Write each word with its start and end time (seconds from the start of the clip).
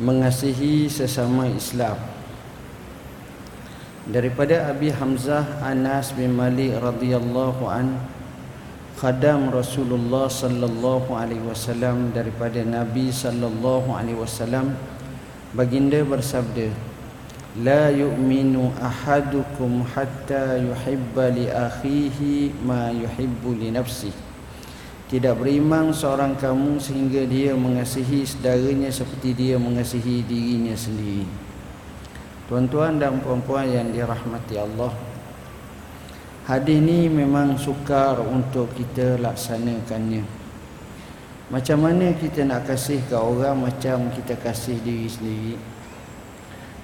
mengasihi 0.00 0.88
sesama 0.88 1.44
Islam. 1.44 2.00
Daripada 4.08 4.72
Abi 4.72 4.88
Hamzah 4.88 5.60
Anas 5.60 6.16
bin 6.16 6.32
Malik 6.32 6.72
radhiyallahu 6.80 7.68
an 7.68 8.00
khadam 8.96 9.52
Rasulullah 9.52 10.32
sallallahu 10.32 11.12
alaihi 11.12 11.44
wasallam 11.44 12.16
daripada 12.16 12.64
Nabi 12.64 13.12
sallallahu 13.12 13.92
alaihi 13.92 14.16
wasallam 14.16 14.72
baginda 15.52 16.00
bersabda 16.00 16.72
la 17.60 17.92
yu'minu 17.92 18.72
ahadukum 18.80 19.84
hatta 19.84 20.56
yuhibba 20.56 21.28
li 21.36 21.52
akhihi 21.52 22.56
ma 22.64 22.88
yuhibbu 22.88 23.56
li 23.56 23.68
nafsihi 23.68 24.29
tidak 25.10 25.42
beriman 25.42 25.90
seorang 25.90 26.38
kamu 26.38 26.78
sehingga 26.78 27.26
dia 27.26 27.50
mengasihi 27.58 28.22
saudaranya 28.22 28.94
seperti 28.94 29.34
dia 29.34 29.58
mengasihi 29.58 30.22
dirinya 30.22 30.70
sendiri. 30.78 31.26
Tuan-tuan 32.46 33.02
dan 33.02 33.18
puan-puan 33.18 33.66
yang 33.66 33.90
dirahmati 33.90 34.54
Allah. 34.54 34.94
Hadis 36.46 36.78
ini 36.78 37.10
memang 37.10 37.58
sukar 37.58 38.22
untuk 38.22 38.70
kita 38.78 39.18
laksanakannya. 39.18 40.22
Macam 41.50 41.78
mana 41.82 42.14
kita 42.14 42.46
nak 42.46 42.70
kasih 42.70 43.02
ke 43.10 43.18
orang 43.18 43.66
macam 43.66 44.14
kita 44.14 44.38
kasih 44.38 44.78
diri 44.78 45.10
sendiri. 45.10 45.54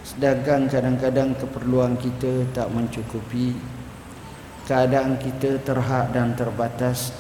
Sedangkan 0.03 0.67
kadang-kadang 0.67 1.39
keperluan 1.39 1.95
kita 1.95 2.43
tak 2.51 2.75
mencukupi. 2.75 3.55
Keadaan 4.67 5.15
kita 5.23 5.63
terhad 5.63 6.11
dan 6.11 6.35
terbatas 6.35 7.15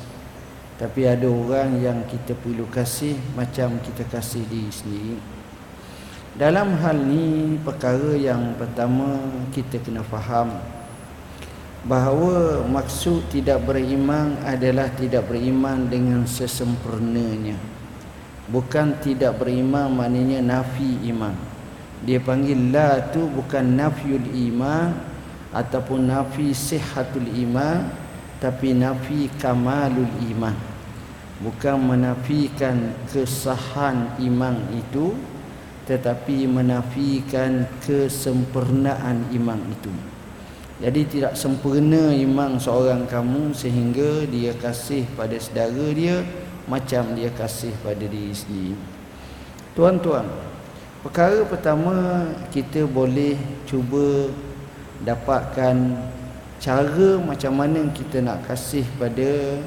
tapi 0.77 1.09
ada 1.09 1.25
orang 1.25 1.81
yang 1.81 2.05
kita 2.05 2.37
perlu 2.37 2.69
kasih 2.69 3.17
macam 3.33 3.81
kita 3.81 4.05
kasih 4.13 4.45
diri 4.45 4.69
sendiri. 4.69 5.17
Dalam 6.37 6.77
hal 6.85 7.01
ni 7.01 7.57
perkara 7.65 8.13
yang 8.13 8.53
pertama 8.61 9.17
kita 9.57 9.81
kena 9.81 10.05
faham 10.05 10.53
bahawa 11.89 12.61
maksud 12.69 13.25
tidak 13.33 13.65
beriman 13.65 14.37
adalah 14.45 14.93
tidak 14.93 15.25
beriman 15.33 15.89
dengan 15.89 16.29
sesempurnanya. 16.29 17.57
Bukan 18.53 19.01
tidak 19.01 19.41
beriman 19.41 19.89
maknanya 19.97 20.45
nafi 20.45 21.09
iman. 21.09 21.33
Dia 22.05 22.21
panggil 22.21 22.69
la 22.69 23.01
tu 23.11 23.25
bukan 23.33 23.65
nafiul 23.65 24.29
iman 24.53 24.93
ataupun 25.57 26.05
nafi 26.05 26.53
sihatul 26.53 27.33
iman 27.49 28.06
tapi 28.43 28.77
nafi 28.77 29.29
kamalul 29.41 30.11
iman. 30.33 30.57
Bukan 31.37 31.77
menafikan 31.85 32.97
kesahan 33.13 34.17
iman 34.21 34.57
itu 34.73 35.13
tetapi 35.87 36.51
menafikan 36.51 37.63
kesempurnaan 37.79 39.31
iman 39.39 39.61
itu. 39.71 39.93
Jadi 40.77 41.01
tidak 41.09 41.33
sempurna 41.39 42.13
iman 42.13 42.61
seorang 42.61 43.09
kamu 43.09 43.55
sehingga 43.57 44.29
dia 44.29 44.53
kasih 44.53 45.09
pada 45.17 45.39
saudara 45.41 45.89
dia 45.97 46.21
macam 46.69 47.17
dia 47.17 47.33
kasih 47.33 47.73
pada 47.81 48.05
diri 48.05 48.35
sendiri. 48.35 48.77
Tuan-tuan 49.73 50.27
perkara 51.01 51.47
pertama 51.49 52.29
kita 52.51 52.85
boleh 52.85 53.39
cuba 53.65 54.29
dapatkan 55.07 55.77
cara 56.57 57.21
macam 57.21 57.53
mana 57.57 57.85
kita 57.93 58.25
nak 58.25 58.45
kasih 58.49 58.85
pada 58.97 59.61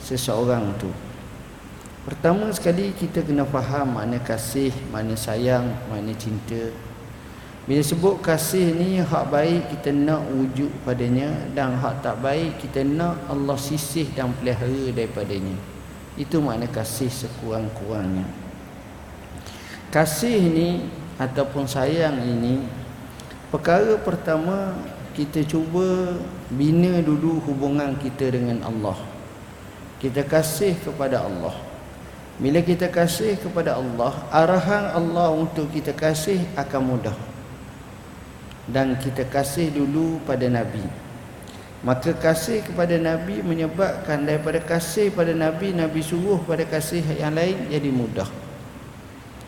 seseorang 0.00 0.72
tu? 0.76 0.90
Pertama 2.06 2.46
sekali 2.54 2.94
kita 2.94 3.18
kena 3.26 3.42
faham 3.42 3.98
makna 3.98 4.22
kasih 4.22 4.70
makna 4.94 5.18
sayang 5.18 5.66
makna 5.90 6.14
cinta. 6.14 6.70
Bila 7.66 7.82
sebut 7.82 8.22
kasih 8.22 8.78
ni 8.78 9.02
hak 9.02 9.26
baik 9.26 9.74
kita 9.74 9.90
nak 9.90 10.22
wujud 10.30 10.70
padanya 10.86 11.34
dan 11.50 11.74
hak 11.74 11.98
tak 11.98 12.22
baik 12.22 12.62
kita 12.62 12.86
nak 12.86 13.18
Allah 13.26 13.58
sisih 13.58 14.06
dan 14.14 14.30
pelihara 14.38 14.94
daripadanya. 14.94 15.58
Itu 16.14 16.38
makna 16.38 16.70
kasih 16.70 17.10
sekurang-kurangnya. 17.10 18.22
Kasih 19.90 20.38
ni 20.46 20.86
ataupun 21.18 21.66
sayang 21.66 22.22
ini 22.22 22.62
perkara 23.50 23.98
pertama 23.98 24.78
kita 25.16 25.40
cuba 25.48 26.12
bina 26.52 27.00
dulu 27.00 27.40
hubungan 27.48 27.96
kita 27.96 28.36
dengan 28.36 28.60
Allah. 28.68 29.00
Kita 29.96 30.20
kasih 30.28 30.76
kepada 30.76 31.24
Allah. 31.24 31.56
Bila 32.36 32.60
kita 32.60 32.92
kasih 32.92 33.40
kepada 33.40 33.80
Allah, 33.80 34.12
arahan 34.28 34.92
Allah 34.92 35.32
untuk 35.32 35.72
kita 35.72 35.96
kasih 35.96 36.36
akan 36.52 36.82
mudah. 36.84 37.16
Dan 38.68 39.00
kita 39.00 39.24
kasih 39.24 39.72
dulu 39.72 40.20
pada 40.28 40.44
Nabi. 40.52 40.84
Maka 41.80 42.12
kasih 42.12 42.60
kepada 42.60 43.00
Nabi 43.00 43.40
menyebabkan 43.40 44.28
daripada 44.28 44.60
kasih 44.60 45.08
pada 45.08 45.32
Nabi, 45.32 45.72
Nabi 45.72 46.04
suruh 46.04 46.44
pada 46.44 46.68
kasih 46.68 47.00
yang 47.16 47.32
lain 47.32 47.72
jadi 47.72 47.88
mudah. 47.88 48.28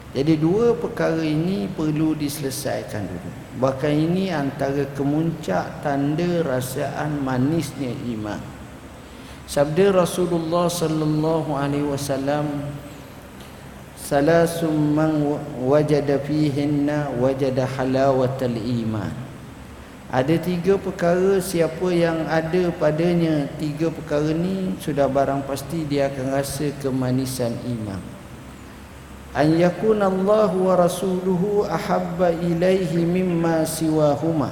Jadi 0.08 0.40
dua 0.40 0.72
perkara 0.72 1.20
ini 1.20 1.68
perlu 1.68 2.16
diselesaikan 2.16 3.04
dulu. 3.04 3.30
Bahkan 3.60 3.92
ini 3.92 4.32
antara 4.32 4.88
kemuncak 4.96 5.84
tanda 5.84 6.40
rasaan 6.48 7.20
manisnya 7.20 7.92
iman. 8.16 8.40
Sabda 9.44 9.92
Rasulullah 9.92 10.72
sallallahu 10.72 11.52
alaihi 11.52 11.84
wasallam 11.84 12.64
Salasum 14.00 14.96
man 14.96 15.36
wajada 15.60 16.16
fihinna 16.24 17.12
wajada 17.20 17.68
halawatal 17.68 18.56
iman. 18.56 19.12
Ada 20.08 20.40
tiga 20.40 20.80
perkara 20.80 21.36
siapa 21.44 21.92
yang 21.92 22.24
ada 22.24 22.72
padanya 22.72 23.44
tiga 23.60 23.92
perkara 23.92 24.32
ni 24.32 24.72
sudah 24.80 25.04
barang 25.04 25.44
pasti 25.44 25.84
dia 25.84 26.08
akan 26.08 26.32
rasa 26.32 26.72
kemanisan 26.80 27.52
iman 27.68 28.17
an 29.38 29.54
yakuna 29.54 30.10
Allah 30.10 30.50
wa 30.50 30.74
rasuluhu 30.74 31.62
ahabba 31.62 32.34
ilaihi 32.34 33.06
mimma 33.06 33.62
siwahuma. 33.62 34.50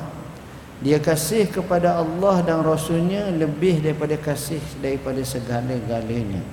Dia 0.78 1.02
kasih 1.02 1.50
kepada 1.50 1.98
Allah 1.98 2.46
dan 2.46 2.62
rasulnya 2.62 3.26
lebih 3.34 3.82
daripada 3.82 4.14
kasih 4.14 4.62
daripada 4.78 5.18
segala-galanya. 5.26 6.44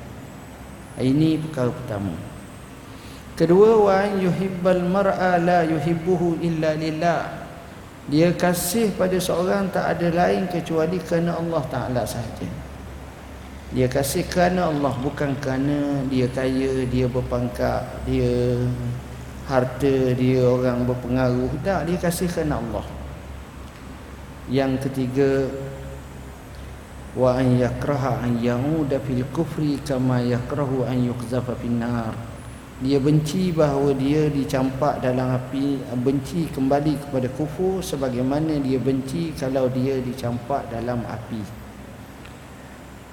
Ini 0.98 1.46
perkara 1.46 1.70
pertama. 1.70 2.18
Kedua 3.38 3.78
wa 3.78 3.94
an 4.02 4.18
yuhibbal 4.18 4.82
mar'a 4.82 5.38
la 5.38 5.62
yuhibbuhu 5.70 6.42
illa 6.42 6.74
lillah. 6.74 7.46
Dia 8.10 8.34
kasih 8.34 8.98
pada 8.98 9.16
seorang 9.22 9.70
tak 9.70 9.94
ada 9.94 10.10
lain 10.10 10.50
kecuali 10.50 10.98
kerana 10.98 11.38
Allah 11.38 11.64
Taala 11.70 12.02
sahaja 12.02 12.63
dia 13.74 13.90
kasih 13.90 14.30
kerana 14.30 14.70
Allah 14.70 14.94
bukan 15.02 15.34
kerana 15.42 16.06
dia 16.06 16.30
kaya, 16.30 16.86
dia 16.86 17.10
berpangkat, 17.10 17.82
dia 18.06 18.62
harta, 19.50 20.14
dia 20.14 20.46
orang 20.46 20.86
berpengaruh. 20.86 21.50
Tak, 21.66 21.90
dia 21.90 21.98
kasih 21.98 22.30
kerana 22.30 22.62
Allah. 22.62 22.86
Yang 24.46 24.74
ketiga 24.86 25.50
wa 27.18 27.34
an 27.34 27.58
yakraha 27.58 28.22
an 28.22 28.38
yahuda 28.46 29.02
fil 29.02 29.26
kufri 29.34 29.82
kama 29.82 30.22
yakrahu 30.22 30.86
an 30.86 31.10
yuqzafa 31.10 31.58
fin 31.58 31.82
nar. 31.82 32.14
Dia 32.78 33.02
benci 33.02 33.50
bahawa 33.50 33.96
dia 33.98 34.30
dicampak 34.30 35.02
dalam 35.02 35.34
api, 35.34 35.82
benci 35.98 36.46
kembali 36.54 37.00
kepada 37.00 37.26
kufur 37.34 37.82
sebagaimana 37.82 38.60
dia 38.62 38.78
benci 38.78 39.34
kalau 39.34 39.66
dia 39.66 39.98
dicampak 39.98 40.70
dalam 40.70 41.02
api. 41.10 41.63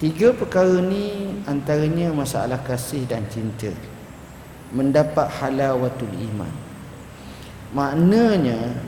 Tiga 0.01 0.33
perkara 0.33 0.81
ni 0.81 1.29
antaranya 1.45 2.09
masalah 2.09 2.57
kasih 2.65 3.05
dan 3.05 3.21
cinta. 3.29 3.69
Mendapat 4.73 5.29
halawatul 5.29 6.09
iman. 6.33 6.49
Maknanya 7.77 8.81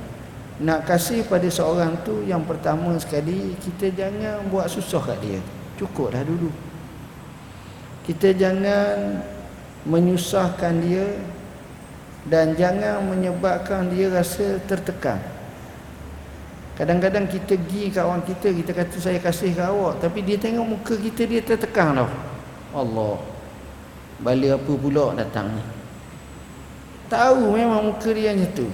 nak 0.57 0.89
kasih 0.89 1.29
pada 1.29 1.45
seorang 1.53 2.01
tu 2.01 2.25
yang 2.25 2.41
pertama 2.49 2.97
sekali 2.97 3.53
kita 3.61 3.93
jangan 3.93 4.41
buat 4.49 4.73
susah 4.73 5.05
kat 5.05 5.21
dia. 5.21 5.41
Cukup 5.77 6.17
dah 6.17 6.25
dulu. 6.25 6.49
Kita 8.09 8.33
jangan 8.33 9.21
menyusahkan 9.85 10.75
dia 10.81 11.07
dan 12.25 12.57
jangan 12.57 13.05
menyebabkan 13.05 13.93
dia 13.93 14.09
rasa 14.09 14.57
tertekan. 14.65 15.21
Kadang-kadang 16.73 17.29
kita 17.29 17.53
pergi 17.61 17.93
kawan 17.93 18.25
kita 18.25 18.49
Kita 18.49 18.73
kata 18.73 18.97
saya 18.97 19.21
kasih 19.21 19.53
ke 19.53 19.61
awak 19.61 20.01
Tapi 20.01 20.25
dia 20.25 20.41
tengok 20.41 20.67
muka 20.67 20.95
kita 20.97 21.29
dia 21.29 21.45
tertekan 21.45 22.01
tau. 22.01 22.11
Allah. 22.73 23.21
Bala 24.23 24.49
apa 24.57 24.73
pula 24.73 25.13
datang 25.13 25.53
ni? 25.53 25.65
Tahu 27.13 27.53
memang 27.53 27.93
muka 27.93 28.09
dia 28.17 28.33
macam 28.33 28.49
tu. 28.57 28.69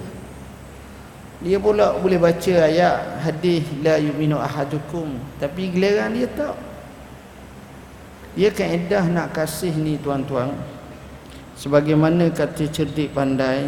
Dia 1.42 1.58
pula 1.58 1.98
boleh 1.98 2.18
baca 2.18 2.54
ayat 2.66 3.22
Hadis 3.22 3.66
la 3.82 3.98
yuminu 3.98 4.38
ahadukum 4.38 5.18
Tapi 5.42 5.74
giliran 5.74 6.14
dia 6.14 6.30
tak. 6.30 6.54
Dia 8.38 8.54
kaedah 8.54 9.10
nak 9.10 9.34
kasih 9.34 9.74
ni 9.74 9.98
tuan-tuan. 9.98 10.54
Sebagaimana 11.58 12.30
kata 12.30 12.70
cerdik 12.70 13.10
pandai 13.10 13.66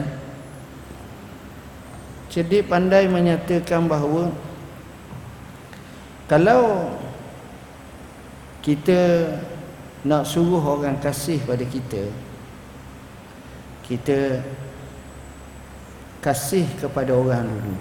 cerdik 2.30 2.70
pandai 2.70 3.10
menyatakan 3.10 3.90
bahawa 3.90 4.30
kalau 6.30 6.94
kita 8.62 9.26
nak 10.06 10.24
suruh 10.24 10.62
orang 10.62 10.96
kasih 11.02 11.42
pada 11.42 11.66
kita 11.66 12.06
kita 13.90 14.38
kasih 16.22 16.68
kepada 16.78 17.10
orang 17.10 17.48
dulu. 17.48 17.74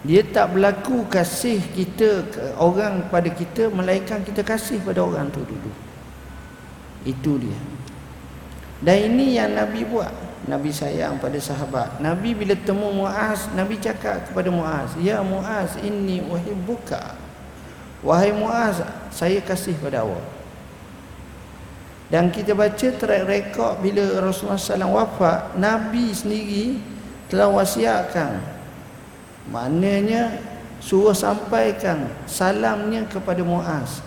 Dia 0.00 0.20
tak 0.24 0.56
berlaku 0.56 1.08
kasih 1.08 1.60
kita 1.72 2.24
orang 2.60 3.08
pada 3.08 3.32
kita 3.32 3.72
melainkan 3.72 4.20
kita 4.20 4.44
kasih 4.44 4.76
pada 4.84 5.00
orang 5.00 5.32
tu 5.32 5.40
dulu. 5.40 5.72
Itu 7.08 7.40
dia. 7.40 7.56
Dan 8.84 9.12
ini 9.12 9.40
yang 9.40 9.56
Nabi 9.56 9.88
buat 9.88 10.08
Nabi 10.48 10.72
sayang 10.72 11.20
pada 11.20 11.36
sahabat 11.36 12.00
Nabi 12.00 12.32
bila 12.32 12.56
temu 12.56 12.88
Muaz 12.92 13.50
Nabi 13.52 13.76
cakap 13.76 14.24
kepada 14.30 14.48
Muaz 14.48 14.96
Ya 14.96 15.20
Muaz 15.20 15.76
ini 15.84 16.24
uhibbuka 16.24 17.16
Wahai 18.00 18.32
Muaz 18.32 18.80
saya 19.12 19.40
kasih 19.44 19.76
pada 19.80 20.04
awak 20.04 20.24
dan 22.10 22.26
kita 22.26 22.58
baca 22.58 22.74
track 22.74 23.22
record 23.22 23.86
bila 23.86 24.02
Rasulullah 24.18 24.58
SAW 24.58 24.98
wafat 24.98 25.54
Nabi 25.54 26.10
sendiri 26.10 26.82
telah 27.30 27.46
wasiatkan 27.46 28.60
Maknanya 29.50 30.36
suruh 30.78 31.16
sampaikan 31.16 32.06
salamnya 32.28 33.02
kepada 33.10 33.42
Muaz. 33.42 34.04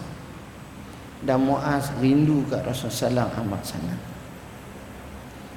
Dan 1.23 1.47
Muaz 1.47 1.91
rindu 2.03 2.43
kat 2.51 2.63
Rasulullah 2.67 3.27
SAW 3.27 3.39
amat 3.43 3.61
sangat. 3.63 3.99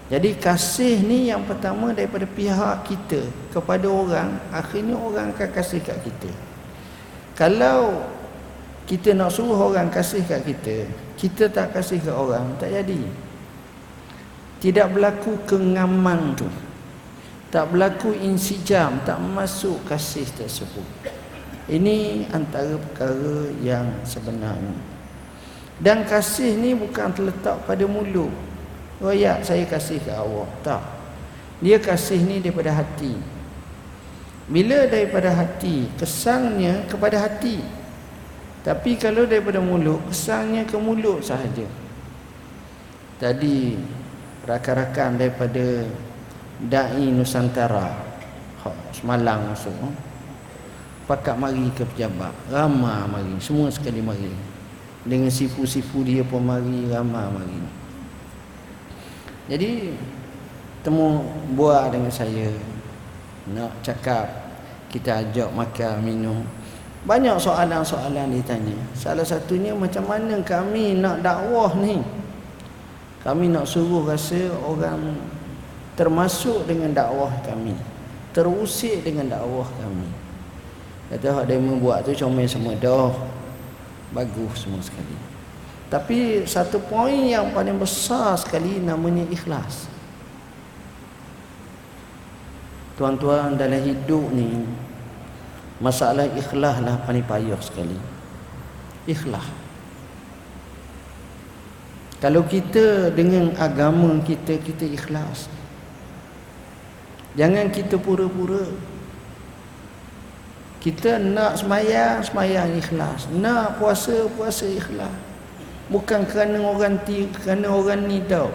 Jadi 0.07 0.39
kasih 0.39 1.03
ni 1.03 1.35
yang 1.35 1.43
pertama 1.43 1.91
daripada 1.91 2.23
pihak 2.31 2.87
kita 2.87 3.27
kepada 3.51 3.91
orang, 3.91 4.39
akhirnya 4.55 4.95
orang 4.95 5.35
akan 5.35 5.51
kasih 5.51 5.83
kat 5.83 5.99
kita. 6.07 6.31
Kalau 7.35 8.07
kita 8.87 9.19
nak 9.19 9.35
suruh 9.35 9.59
orang 9.59 9.91
kasih 9.91 10.23
kat 10.23 10.47
kita, 10.47 10.87
kita 11.19 11.51
tak 11.51 11.75
kasih 11.75 11.99
kat 11.99 12.15
orang, 12.15 12.55
tak 12.63 12.71
jadi. 12.71 13.03
Tidak 14.63 14.87
berlaku 14.95 15.43
kengaman 15.43 16.39
tu 16.39 16.47
tak 17.57 17.71
berlaku 17.71 18.11
insijam 18.13 18.99
tak 19.07 19.23
masuk 19.23 19.79
kasih 19.87 20.27
tersebut 20.35 20.85
ini 21.71 22.27
antara 22.35 22.75
perkara 22.75 23.49
yang 23.63 23.87
sebenarnya 24.03 24.75
dan 25.79 26.03
kasih 26.05 26.59
ni 26.59 26.75
bukan 26.75 27.15
terletak 27.15 27.63
pada 27.65 27.87
mulut 27.87 28.29
ya 29.13 29.45
saya 29.45 29.65
kasih 29.69 30.01
ke 30.01 30.13
awak 30.13 30.49
tak. 30.65 30.81
Dia 31.61 31.77
kasih 31.81 32.21
ni 32.25 32.41
daripada 32.41 32.73
hati. 32.73 33.17
Bila 34.47 34.89
daripada 34.89 35.33
hati 35.33 35.89
kesannya 36.01 36.89
kepada 36.89 37.21
hati. 37.21 37.61
Tapi 38.65 38.99
kalau 38.99 39.29
daripada 39.29 39.61
mulut 39.61 40.01
kesannya 40.09 40.65
ke 40.65 40.77
mulut 40.81 41.21
sahaja. 41.25 41.65
Tadi 43.17 43.77
rakan-rakan 44.45 45.17
daripada 45.17 45.89
Dai 46.57 47.09
Nusantara 47.13 47.93
Semalang 48.93 49.53
masuk 49.53 49.73
Pakat 51.07 51.37
mari 51.39 51.69
ke 51.73 51.87
pejabat. 51.87 52.33
Ramah 52.49 53.09
mari 53.09 53.37
Semua 53.41 53.73
sekali 53.73 54.03
mari. 54.03 54.33
Dengan 55.07 55.31
sifu-sifu 55.31 56.03
dia 56.03 56.27
pun 56.27 56.43
mari 56.45 56.89
Ramah 56.91 57.31
mari 57.31 57.86
Jadi 59.47 59.95
Temu 60.87 61.19
buat 61.59 61.91
dengan 61.91 62.15
saya. 62.15 62.47
Nak 63.51 63.83
cakap 63.83 64.31
Kita 64.87 65.19
ajak 65.19 65.51
makan 65.51 65.99
minum. 65.99 66.47
Banyak 67.03 67.43
soalan-soalan 67.43 68.31
ditanya. 68.31 68.79
Salah 68.95 69.27
satunya 69.27 69.75
macam 69.75 70.07
mana 70.07 70.39
kami 70.47 70.95
nak 70.95 71.27
dakwah 71.27 71.75
ni? 71.75 71.99
Kami 73.27 73.51
nak 73.51 73.67
suruh 73.67 74.07
rasa 74.07 74.55
orang 74.63 75.19
termasuk 75.99 76.71
dengan 76.71 76.95
dakwah 76.95 77.35
kami. 77.43 77.75
Terusik 78.31 79.03
dengan 79.03 79.27
dakwah 79.27 79.67
kami. 79.83 80.07
Kata 81.11 81.43
hak 81.43 81.45
dia 81.51 81.59
membuat 81.59 82.07
tu 82.07 82.15
comel 82.15 82.47
semua 82.47 82.79
dah. 82.79 83.11
Bagus 84.15 84.63
semua 84.63 84.79
sekali 84.79 85.36
tapi 85.87 86.43
satu 86.51 86.83
poin 86.83 87.15
yang 87.15 87.55
paling 87.55 87.79
besar 87.79 88.35
sekali 88.35 88.83
namanya 88.83 89.23
ikhlas. 89.31 89.87
Tuan-tuan 92.99 93.55
dalam 93.55 93.79
hidup 93.79 94.35
ni 94.35 94.67
masalah 95.79 96.27
ikhlas 96.35 96.83
lah 96.83 96.99
paling 97.07 97.23
payah 97.23 97.61
sekali. 97.63 97.95
Ikhlas. 99.07 99.47
Kalau 102.19 102.43
kita 102.43 103.15
dengan 103.15 103.55
agama 103.55 104.11
kita 104.27 104.59
kita 104.59 104.91
ikhlas. 104.91 105.47
Jangan 107.39 107.71
kita 107.71 108.01
pura-pura. 108.01 108.67
Kita 110.81 111.19
nak 111.21 111.61
semayang 111.61 112.25
Semayang 112.25 112.73
ikhlas. 112.75 113.29
Nak 113.29 113.77
puasa 113.77 114.25
Puasa 114.35 114.65
ikhlas 114.65 115.36
Bukan 115.87 116.27
kerana 116.27 116.59
orang 116.67 116.99
ti, 117.07 117.31
Kerana 117.31 117.71
orang 117.71 118.11
ni 118.11 118.19
tau. 118.27 118.51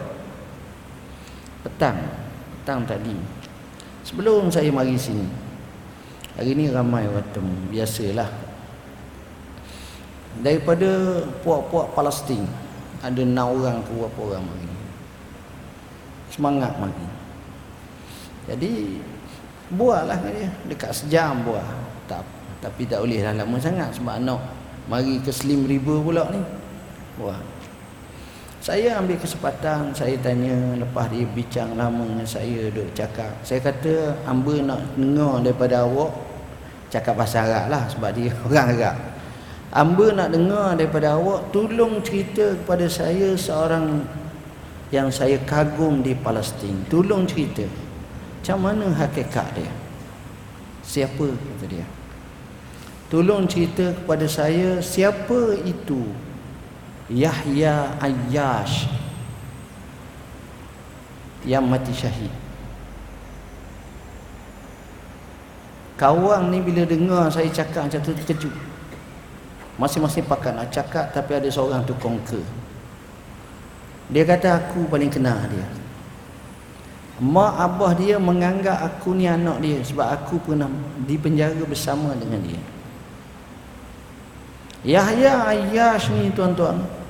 Petang 1.64 1.98
Petang 2.60 2.84
tadi. 2.84 3.16
Sebelum 4.04 4.50
saya 4.50 4.74
mari 4.74 4.98
sini 4.98 5.24
Hari 6.36 6.58
ni 6.58 6.68
ramai 6.68 7.08
temu 7.32 7.54
Biasalah. 7.72 8.28
Daripada 10.42 10.90
Puak-puak 11.46 11.94
Palestin 11.96 12.44
Ada 13.00 13.24
enam 13.24 13.62
orang 13.62 13.82
ke 13.86 13.92
berapa 13.96 14.20
orang 14.22 14.44
mari. 14.46 14.72
Semangat 16.32 16.74
mari. 16.80 17.08
Jadi 18.48 19.00
buahlah 19.74 20.20
dia. 20.28 20.50
Dekat 20.68 20.92
sejam 20.96 21.44
buah. 21.44 21.66
Tak 22.08 22.24
tapi 22.62 22.86
tak 22.86 23.02
boleh 23.02 23.26
dah 23.26 23.34
lama 23.34 23.58
sangat 23.58 23.90
sebab 23.98 24.22
anak 24.22 24.38
mari 24.86 25.18
ke 25.18 25.34
Slim 25.34 25.66
River 25.66 25.98
pula 26.06 26.30
ni. 26.30 26.42
Buah. 27.22 27.38
Saya 28.62 28.98
ambil 28.98 29.22
kesempatan 29.22 29.94
saya 29.94 30.18
tanya 30.26 30.58
lepas 30.74 31.06
dia 31.14 31.26
bincang 31.30 31.78
lama 31.78 32.02
dengan 32.02 32.26
saya 32.26 32.66
duk 32.74 32.90
cakap. 32.98 33.30
Saya 33.46 33.62
kata 33.62 34.18
hamba 34.26 34.58
nak 34.66 34.82
dengar 34.98 35.38
daripada 35.46 35.86
awak 35.86 36.14
cakap 36.90 37.14
bahasa 37.14 37.46
Arab 37.46 37.66
lah 37.70 37.84
sebab 37.94 38.10
dia 38.18 38.34
orang 38.50 38.70
Arab. 38.74 38.98
Hamba 39.70 40.06
nak 40.18 40.30
dengar 40.34 40.68
daripada 40.74 41.14
awak 41.14 41.54
tolong 41.54 42.02
cerita 42.02 42.58
kepada 42.58 42.90
saya 42.90 43.38
seorang 43.38 44.02
yang 44.90 45.14
saya 45.14 45.38
kagum 45.46 46.02
di 46.02 46.18
Palestin. 46.18 46.82
Tolong 46.90 47.30
cerita. 47.30 47.64
Macam 48.42 48.58
mana 48.66 48.90
hakikat 48.98 49.48
dia? 49.54 49.72
Siapa 50.82 51.30
kata 51.30 51.66
dia? 51.70 51.86
Tolong 53.14 53.46
cerita 53.46 53.94
kepada 53.94 54.26
saya 54.26 54.82
siapa 54.82 55.54
itu 55.62 56.31
Yahya 57.12 58.00
Ayyash 58.00 58.88
yang 61.44 61.68
mati 61.68 61.92
syahid. 61.92 62.32
Kawan 66.00 66.50
ni 66.50 66.64
bila 66.64 66.88
dengar 66.88 67.30
saya 67.30 67.52
cakap 67.52 67.86
macam 67.86 68.00
tu 68.02 68.16
terkejut. 68.16 68.56
Masing-masing 69.78 70.26
pakat 70.26 70.56
nak 70.56 70.72
cakap 70.72 71.12
tapi 71.12 71.36
ada 71.36 71.52
seorang 71.52 71.84
tu 71.84 71.94
conquer. 72.00 72.42
Dia 74.10 74.24
kata 74.24 74.58
aku 74.58 74.88
paling 74.88 75.12
kenal 75.12 75.38
dia. 75.52 75.68
Mak 77.22 77.54
abah 77.54 77.94
dia 77.94 78.18
menganggap 78.18 78.82
aku 78.82 79.14
ni 79.14 79.30
anak 79.30 79.62
dia 79.62 79.78
sebab 79.86 80.08
aku 80.10 80.42
pernah 80.42 80.72
dipenjara 81.06 81.62
bersama 81.70 82.18
dengan 82.18 82.42
dia. 82.42 82.62
Yahya 84.82 85.46
Ayyash 85.54 86.10
ni 86.18 86.34
tuan-tuan. 86.34 87.01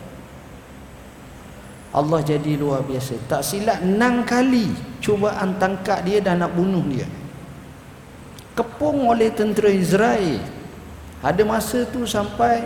Allah 1.91 2.23
jadi 2.23 2.55
luar 2.55 2.87
biasa. 2.87 3.19
Tak 3.27 3.43
silap 3.43 3.83
enam 3.83 4.23
kali 4.23 4.71
cubaan 5.03 5.59
tangkap 5.59 6.07
dia 6.07 6.23
dan 6.23 6.39
nak 6.39 6.55
bunuh 6.55 6.83
dia. 6.87 7.03
Kepung 8.55 9.11
oleh 9.11 9.31
tentera 9.31 9.67
Israel. 9.67 10.39
Ada 11.21 11.45
masa 11.45 11.85
tu 11.85 12.01
sampai 12.07 12.65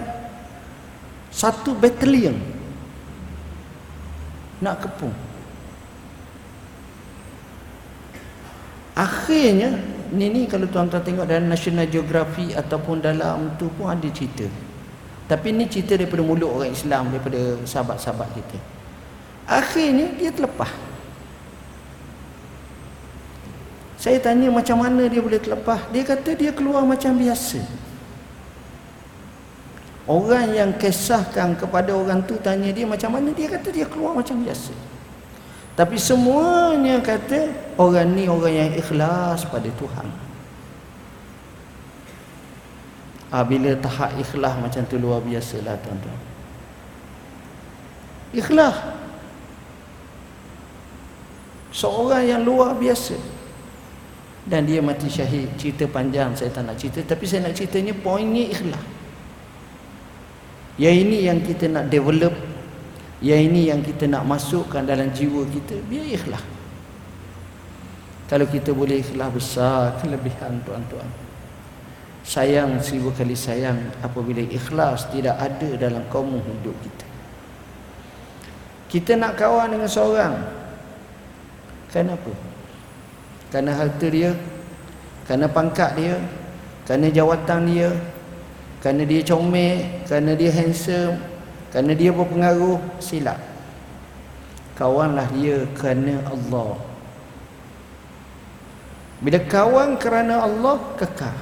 satu 1.27 1.75
batalion 1.75 2.39
nak 4.63 4.79
kepung. 4.79 5.12
Akhirnya 8.96 9.75
ni 10.15 10.32
ni 10.32 10.48
kalau 10.48 10.72
tuan-tuan 10.72 11.03
tengok 11.03 11.27
dalam 11.27 11.51
National 11.51 11.84
Geography 11.91 12.55
ataupun 12.55 13.03
dalam 13.03 13.60
tu 13.60 13.67
pun 13.75 13.91
ada 13.91 14.08
cerita. 14.08 14.48
Tapi 15.27 15.51
ni 15.51 15.67
cerita 15.67 16.00
daripada 16.00 16.24
mulut 16.24 16.48
orang 16.48 16.72
Islam 16.72 17.12
daripada 17.12 17.60
sahabat-sahabat 17.67 18.29
kita. 18.39 18.75
Akhirnya 19.46 20.10
dia 20.18 20.34
terlepas. 20.34 20.74
Saya 24.02 24.22
tanya 24.22 24.50
macam 24.54 24.82
mana 24.82 25.10
dia 25.10 25.22
boleh 25.22 25.42
terlepas. 25.42 25.82
Dia 25.90 26.06
kata 26.06 26.38
dia 26.38 26.54
keluar 26.54 26.86
macam 26.86 27.18
biasa. 27.18 27.62
Orang 30.06 30.54
yang 30.54 30.70
kisahkan 30.78 31.58
kepada 31.58 31.90
orang 31.90 32.22
tu 32.25 32.38
tanya 32.38 32.70
dia 32.70 32.86
macam 32.86 33.18
mana. 33.18 33.34
Dia 33.34 33.50
kata 33.50 33.74
dia 33.74 33.86
keluar 33.90 34.14
macam 34.14 34.38
biasa. 34.46 34.74
Tapi 35.75 35.98
semuanya 35.98 37.02
kata 37.02 37.50
orang 37.75 38.14
ni 38.14 38.30
orang 38.30 38.54
yang 38.54 38.72
ikhlas 38.78 39.44
pada 39.50 39.70
Tuhan. 39.74 40.08
Ha, 43.34 43.44
bila 43.44 43.74
tahap 43.82 44.16
ikhlas 44.16 44.54
macam 44.62 44.82
tu 44.86 44.96
luar 45.02 45.20
biasa 45.20 45.60
lah 45.66 45.75
tuan-tuan. 45.82 46.20
Ikhlas. 48.32 49.05
Seorang 51.75 52.24
yang 52.24 52.41
luar 52.48 52.79
biasa. 52.79 53.20
Dan 54.48 54.63
dia 54.63 54.79
mati 54.79 55.12
syahid. 55.12 55.51
Cerita 55.60 55.84
panjang 55.91 56.32
saya 56.32 56.48
tak 56.55 56.63
nak 56.63 56.79
cerita. 56.79 57.03
Tapi 57.03 57.27
saya 57.27 57.51
nak 57.51 57.53
ceritanya 57.60 57.91
poinnya 57.91 58.48
ikhlas. 58.48 58.86
Yang 60.79 60.96
ini 61.03 61.17
yang 61.27 61.39
kita 61.44 61.67
nak 61.67 61.91
develop. 61.91 62.32
Yang 63.20 63.41
ini 63.51 63.62
yang 63.67 63.84
kita 63.84 64.08
nak 64.08 64.24
masukkan 64.24 64.88
dalam 64.88 65.12
jiwa 65.12 65.44
kita 65.51 65.75
biar 65.91 66.08
ikhlas. 66.15 66.44
Kalau 68.32 68.48
kita 68.48 68.72
boleh 68.72 69.03
ikhlas 69.03 69.29
besar 69.36 70.00
kelebihan 70.00 70.63
tuan-tuan. 70.63 71.05
Sayang 72.25 72.82
seribu 72.82 73.13
kali 73.13 73.38
sayang 73.38 73.77
apabila 74.01 74.41
ikhlas 74.41 75.05
tidak 75.13 75.38
ada 75.38 75.70
dalam 75.77 76.01
kaum 76.10 76.41
hidup 76.41 76.74
kita. 76.82 77.05
Kita 78.89 79.12
nak 79.20 79.38
kawan 79.38 79.77
dengan 79.77 79.86
seorang 79.86 80.34
kenapa 81.96 82.36
kerana 83.48 83.72
harta 83.72 84.08
dia 84.12 84.36
kerana 85.24 85.48
pangkat 85.48 85.96
dia 85.96 86.20
kerana 86.84 87.08
jawatan 87.08 87.62
dia 87.72 87.90
kerana 88.84 89.08
dia 89.08 89.24
comel 89.24 89.80
kerana 90.04 90.36
dia 90.36 90.52
handsome 90.52 91.16
kerana 91.75 91.92
dia 91.92 92.08
berpengaruh 92.16 92.80
silap. 93.04 93.36
Kawanlah 94.80 95.28
dia 95.36 95.68
kerana 95.75 96.24
Allah. 96.24 96.80
Bila 99.20 99.40
kawan 99.44 100.00
kerana 100.00 100.40
Allah 100.40 100.80
kekal. 100.96 101.36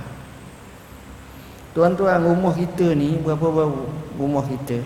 Tuan-tuan 1.77 2.17
rumah 2.25 2.53
kita 2.57 2.98
ni 2.98 3.13
berapa 3.22 3.45
baru 3.45 3.86
rumah 4.17 4.41
kita? 4.50 4.81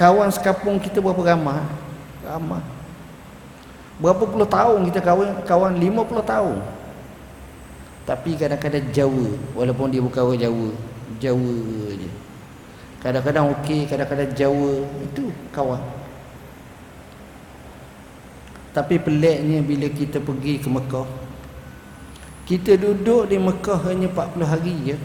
Kawan 0.00 0.32
sekampung 0.32 0.80
kita 0.80 1.04
berapa 1.04 1.36
ramai? 1.36 1.60
Ramai 2.24 2.75
Berapa 3.96 4.28
puluh 4.28 4.44
tahun 4.44 4.92
kita 4.92 5.00
kawan 5.00 5.28
kawan 5.48 5.72
lima 5.80 6.04
puluh 6.04 6.20
tahun. 6.20 6.60
Tapi 8.06 8.38
kadang-kadang 8.38 8.86
Jawa 8.92 9.28
walaupun 9.56 9.90
dia 9.90 10.04
bukan 10.04 10.22
orang 10.30 10.38
Jawa, 10.38 10.68
Jawa 11.18 11.56
je. 11.96 12.10
Kadang-kadang 13.02 13.44
okey, 13.56 13.88
kadang-kadang 13.88 14.30
Jawa 14.36 14.84
itu 15.00 15.32
kawan. 15.50 15.80
Tapi 18.76 19.00
peliknya 19.00 19.64
bila 19.64 19.88
kita 19.88 20.20
pergi 20.20 20.60
ke 20.60 20.68
Mekah. 20.68 21.08
Kita 22.46 22.76
duduk 22.78 23.26
di 23.26 23.40
Mekah 23.40 23.80
hanya 23.90 24.06
40 24.12 24.44
hari 24.44 24.76
je. 24.92 24.96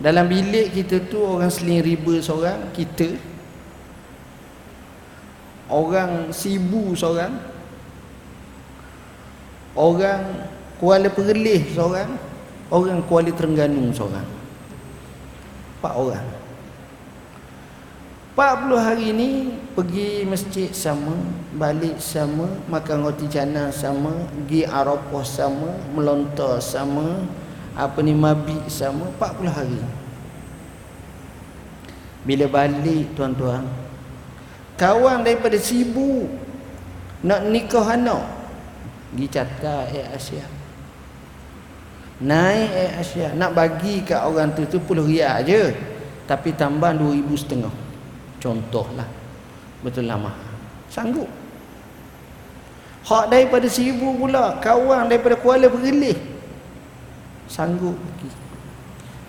Dalam 0.00 0.26
bilik 0.26 0.72
kita 0.72 1.04
tu 1.10 1.20
orang 1.20 1.52
seling 1.52 1.84
riba 1.84 2.18
seorang, 2.22 2.70
kita 2.72 3.18
orang 5.68 6.32
sibu 6.32 6.96
seorang 6.96 7.57
orang 9.78 10.50
Kuala 10.82 11.06
Perlis 11.06 11.70
seorang 11.74 12.18
orang 12.74 12.98
Kuala 13.06 13.30
Terengganu 13.30 13.94
seorang. 13.94 14.26
Empat 15.78 15.94
orang. 15.94 16.26
40 18.38 18.78
hari 18.78 19.08
ni 19.10 19.30
pergi 19.74 20.22
masjid 20.22 20.70
sama 20.70 21.10
balik 21.58 21.98
sama 21.98 22.46
makan 22.70 23.10
roti 23.10 23.26
canai 23.26 23.74
sama 23.74 24.14
pergi 24.30 24.62
Arafah 24.62 25.26
sama 25.26 25.74
melontar 25.90 26.62
sama 26.62 27.26
apa 27.74 27.98
ni 27.98 28.14
mabit 28.14 28.62
sama 28.70 29.10
40 29.18 29.50
hari. 29.50 29.82
Bila 32.22 32.46
balik 32.46 33.10
tuan-tuan 33.18 33.66
kawan 34.78 35.26
daripada 35.26 35.58
sibuk 35.58 36.30
nak 37.26 37.42
nikah 37.50 37.98
anak 37.98 38.37
Gi 39.16 39.26
cakap 39.28 39.88
Air 39.88 40.12
Asia. 40.12 40.44
Naik 42.20 42.68
Air 42.74 42.92
Asia. 43.00 43.28
Nak 43.32 43.56
bagi 43.56 44.04
kat 44.04 44.20
orang 44.20 44.52
tu 44.52 44.68
tu 44.68 44.76
puluh 44.84 45.08
riak 45.08 45.48
je 45.48 45.72
Tapi 46.28 46.52
tambah 46.52 46.92
dua 46.92 47.16
ribu 47.16 47.32
setengah. 47.32 47.72
Contohlah. 48.36 49.08
Betul 49.80 50.10
lama 50.10 50.34
Sanggup. 50.92 51.30
Hak 53.08 53.32
daripada 53.32 53.64
seribu 53.72 54.12
pula 54.20 54.60
Kawan 54.60 55.08
daripada 55.08 55.32
Kuala 55.40 55.64
Pergelih 55.72 56.18
Sanggup 57.48 57.96
pergi 57.96 58.28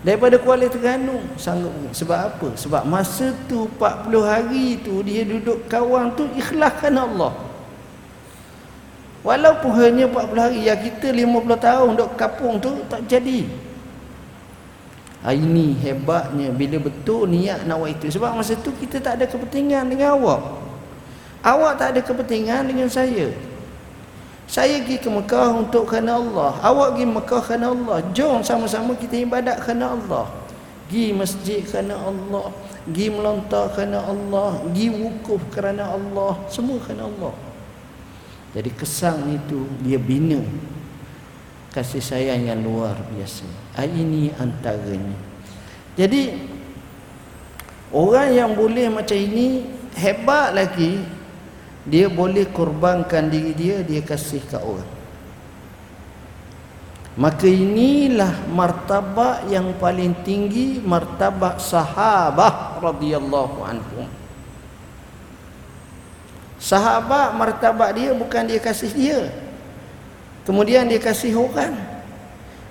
Daripada 0.04 0.36
Kuala 0.36 0.68
Terengganu 0.68 1.24
Sanggup 1.40 1.72
pergi 1.72 1.96
Sebab 2.04 2.20
apa? 2.20 2.48
Sebab 2.60 2.84
masa 2.84 3.32
tu 3.48 3.72
40 3.80 4.20
hari 4.20 4.84
tu 4.84 5.00
Dia 5.08 5.24
duduk 5.24 5.64
kawan 5.72 6.12
tu 6.20 6.28
Ikhlaskan 6.36 7.00
Allah 7.00 7.32
Walaupun 9.20 9.72
hanya 9.84 10.08
40 10.08 10.40
hari 10.40 10.60
Ya 10.64 10.80
kita 10.80 11.12
50 11.12 11.60
tahun 11.60 11.90
duduk 12.00 12.12
kapung 12.16 12.56
tu 12.60 12.72
Tak 12.88 13.04
jadi. 13.04 13.44
Ha, 15.20 15.36
Ini 15.36 15.76
hebatnya. 15.84 16.48
Bila 16.56 16.80
betul 16.80 17.28
niat 17.28 17.68
nak 17.68 17.84
buat 17.84 17.92
itu. 17.92 18.08
Sebab 18.16 18.40
masa 18.40 18.56
tu 18.56 18.72
kita 18.72 19.04
tak 19.04 19.20
ada 19.20 19.28
kepentingan 19.28 19.92
dengan 19.92 20.16
awak. 20.16 20.64
Awak 21.44 21.74
tak 21.76 21.88
ada 21.92 22.00
kepentingan 22.00 22.72
dengan 22.72 22.88
saya. 22.88 23.28
Saya 24.48 24.80
pergi 24.80 24.96
ke 25.04 25.12
Mekah 25.12 25.60
untuk 25.60 25.92
kerana 25.92 26.24
Allah. 26.24 26.56
Awak 26.64 26.96
pergi 26.96 27.06
Mekah 27.12 27.42
kerana 27.44 27.68
Allah. 27.76 27.98
Jom 28.16 28.40
sama-sama 28.48 28.96
kita 28.96 29.20
ibadat 29.20 29.60
kerana 29.60 29.92
Allah. 29.92 30.32
Pergi 30.88 31.12
masjid 31.12 31.68
kerana 31.68 32.00
Allah. 32.00 32.56
Pergi 32.88 33.08
melontar 33.12 33.76
kerana 33.76 34.00
Allah. 34.08 34.56
Pergi 34.72 34.88
wukuf 34.88 35.44
kerana 35.52 35.84
Allah. 36.00 36.40
Semua 36.48 36.80
kerana 36.80 37.12
Allah 37.12 37.49
jadi 38.50 38.70
kesan 38.74 39.30
itu 39.30 39.70
dia 39.86 40.02
bina 40.02 40.42
kasih 41.70 42.02
sayang 42.02 42.50
yang 42.50 42.60
luar 42.66 42.98
biasa. 43.14 43.46
Ini 43.78 44.34
antaranya. 44.42 45.18
Jadi 45.94 46.34
orang 47.94 48.30
yang 48.34 48.52
boleh 48.58 48.90
macam 48.90 49.18
ini 49.18 49.70
hebat 49.94 50.58
lagi 50.58 50.98
dia 51.86 52.10
boleh 52.10 52.50
korbankan 52.50 53.30
diri 53.30 53.54
dia 53.54 53.86
dia 53.86 54.02
kasih 54.02 54.42
ke 54.50 54.58
orang. 54.58 54.98
Maka 57.20 57.52
inilah 57.52 58.48
martabat 58.48 59.52
yang 59.52 59.76
paling 59.76 60.16
tinggi 60.24 60.80
martabat 60.80 61.60
sahabat 61.60 62.80
radhiyallahu 62.80 63.60
anhum. 63.62 64.08
Sahabat 66.60 67.40
martabat 67.40 67.96
dia 67.96 68.12
bukan 68.12 68.44
dia 68.44 68.60
kasih 68.60 68.92
dia. 68.92 69.22
Kemudian 70.44 70.86
dia 70.92 71.00
kasih 71.00 71.40
orang. 71.40 71.72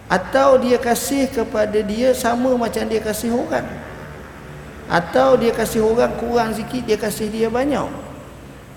Atau 0.08 0.60
dia 0.60 0.76
kasih 0.76 1.28
kepada 1.28 1.80
dia 1.80 2.12
sama 2.12 2.52
macam 2.56 2.84
dia 2.84 3.00
kasih 3.00 3.32
orang. 3.32 3.64
Atau 4.88 5.36
dia 5.40 5.52
kasih 5.52 5.84
orang 5.84 6.16
kurang 6.20 6.52
sikit 6.52 6.84
dia 6.84 7.00
kasih 7.00 7.28
dia 7.32 7.48
banyak. 7.48 7.88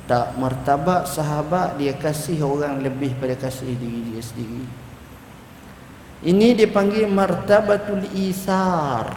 Tak 0.07 0.35
martabat 0.35 1.07
sahabat 1.07 1.79
dia 1.79 1.95
kasih 1.95 2.43
orang 2.43 2.83
lebih 2.83 3.15
pada 3.15 3.35
kasih 3.35 3.75
diri 3.79 4.11
dia 4.11 4.23
sendiri. 4.23 4.63
Ini 6.21 6.47
dipanggil 6.55 7.07
martabatul 7.07 8.05
isar. 8.15 9.07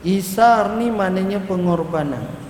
Isar 0.00 0.76
ni 0.80 0.88
maknanya 0.88 1.44
pengorbanan. 1.44 2.49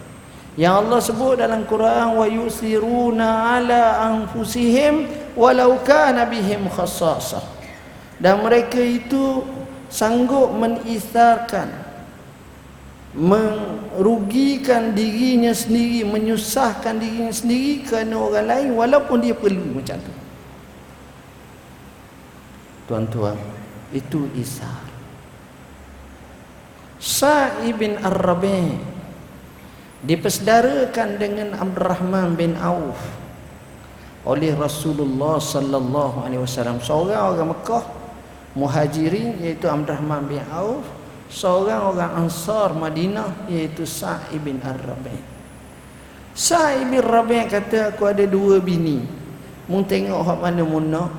Yang 0.61 0.75
Allah 0.77 1.01
sebut 1.01 1.35
dalam 1.41 1.65
Quran 1.65 2.21
wa 2.21 2.27
yusiruna 2.29 3.57
ala 3.57 4.13
anfusihim 4.13 5.09
walau 5.33 5.81
kana 5.81 6.29
bihim 6.29 6.69
khassasah. 6.69 7.41
Dan 8.21 8.45
mereka 8.45 8.77
itu 8.77 9.41
sanggup 9.89 10.53
menisarkan 10.53 11.89
merugikan 13.17 14.93
dirinya 14.93 15.57
sendiri, 15.57 16.05
menyusahkan 16.05 17.01
dirinya 17.01 17.33
sendiri 17.33 17.83
kerana 17.83 18.21
orang 18.21 18.47
lain 18.47 18.69
walaupun 18.77 19.19
dia 19.25 19.33
perlu 19.33 19.81
macam 19.81 19.97
tu. 19.97 20.15
Tuan-tuan, 22.87 23.39
itu 23.97 24.29
isar. 24.37 24.85
Sa'ib 27.01 27.81
bin 27.81 27.97
Ar-Rabi' 27.97 28.90
dipersedarakan 30.01 31.21
dengan 31.21 31.49
Abdurrahman 31.61 32.33
bin 32.37 32.57
Auf 32.57 32.97
oleh 34.25 34.53
Rasulullah 34.53 35.41
sallallahu 35.41 36.25
alaihi 36.25 36.41
wasallam. 36.41 36.81
Seorang 36.81 37.37
orang 37.37 37.49
Mekah 37.53 37.85
muhajirin 38.57 39.41
iaitu 39.41 39.69
Abdurrahman 39.69 40.25
bin 40.29 40.41
Auf 40.49 40.85
seorang 41.29 41.93
orang 41.93 42.27
Ansar 42.27 42.73
Madinah 42.73 43.49
iaitu 43.49 43.85
Sa'ib 43.85 44.45
bin 44.45 44.61
Ar-Rabi' 44.65 45.23
Sa'ib 46.33 46.89
bin 46.89 47.05
Rabi' 47.05 47.45
kata 47.51 47.95
aku 47.95 48.09
ada 48.09 48.25
dua 48.25 48.63
bini. 48.63 49.03
Mu 49.71 49.87
tengok 49.87 50.27
hak 50.27 50.39
mana 50.43 50.63
mu 50.67 50.83
nak. 50.83 51.11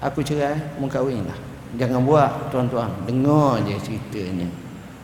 Aku 0.00 0.24
cerai 0.24 0.56
mu 0.80 0.88
kahwinlah. 0.88 1.36
Jangan 1.76 2.00
buat 2.04 2.30
tuan-tuan. 2.48 2.88
Dengar 3.04 3.60
je 3.64 3.76
ceritanya. 3.80 4.48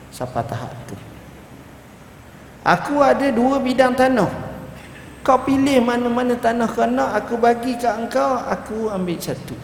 Siapa 0.08 0.40
tahap 0.44 0.72
tu 0.88 1.07
aku 2.68 3.00
ada 3.00 3.32
dua 3.32 3.56
bidang 3.56 3.96
tanah. 3.96 4.28
Kau 5.24 5.40
pilih 5.44 5.80
mana-mana 5.80 6.36
tanah 6.36 6.68
kau 6.68 6.84
nak 6.84 7.16
aku 7.24 7.40
bagi 7.40 7.76
kat 7.76 7.96
engkau 7.96 8.36
aku 8.44 8.92
ambil 8.92 9.16
satu. 9.16 9.56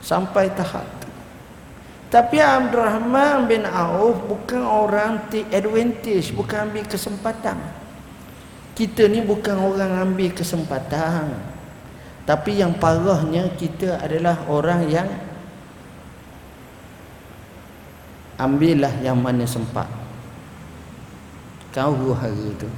Sampai 0.00 0.52
tahap 0.52 0.84
tu. 1.00 1.08
Tapi 2.08 2.40
Abdul 2.40 2.80
Rahman 2.80 3.44
bin 3.44 3.62
Auf 3.68 4.24
bukan 4.24 4.64
orang 4.64 5.28
take 5.28 5.48
advantage 5.52 6.32
bukan 6.32 6.68
ambil 6.68 6.84
kesempatan. 6.88 7.60
Kita 8.72 9.04
ni 9.04 9.20
bukan 9.20 9.56
orang 9.60 10.00
ambil 10.00 10.32
kesempatan. 10.32 11.36
Tapi 12.24 12.56
yang 12.56 12.72
parahnya 12.80 13.52
kita 13.52 14.00
adalah 14.00 14.48
orang 14.48 14.88
yang 14.88 15.08
ambillah 18.40 18.96
yang 19.04 19.20
mana 19.20 19.44
sempat 19.44 19.99
kau 21.70 21.94
huru 21.94 22.50
tu 22.58 22.70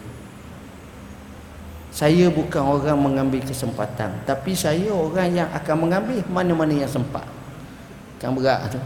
saya 1.92 2.32
bukan 2.32 2.64
orang 2.64 2.96
mengambil 2.96 3.44
kesempatan 3.44 4.24
tapi 4.24 4.56
saya 4.56 4.88
orang 4.88 5.28
yang 5.28 5.48
akan 5.52 5.76
mengambil 5.76 6.24
mana-mana 6.32 6.72
yang 6.72 6.88
sempat. 6.88 7.28
Kan 8.16 8.32
berat 8.32 8.72
tu. 8.72 8.80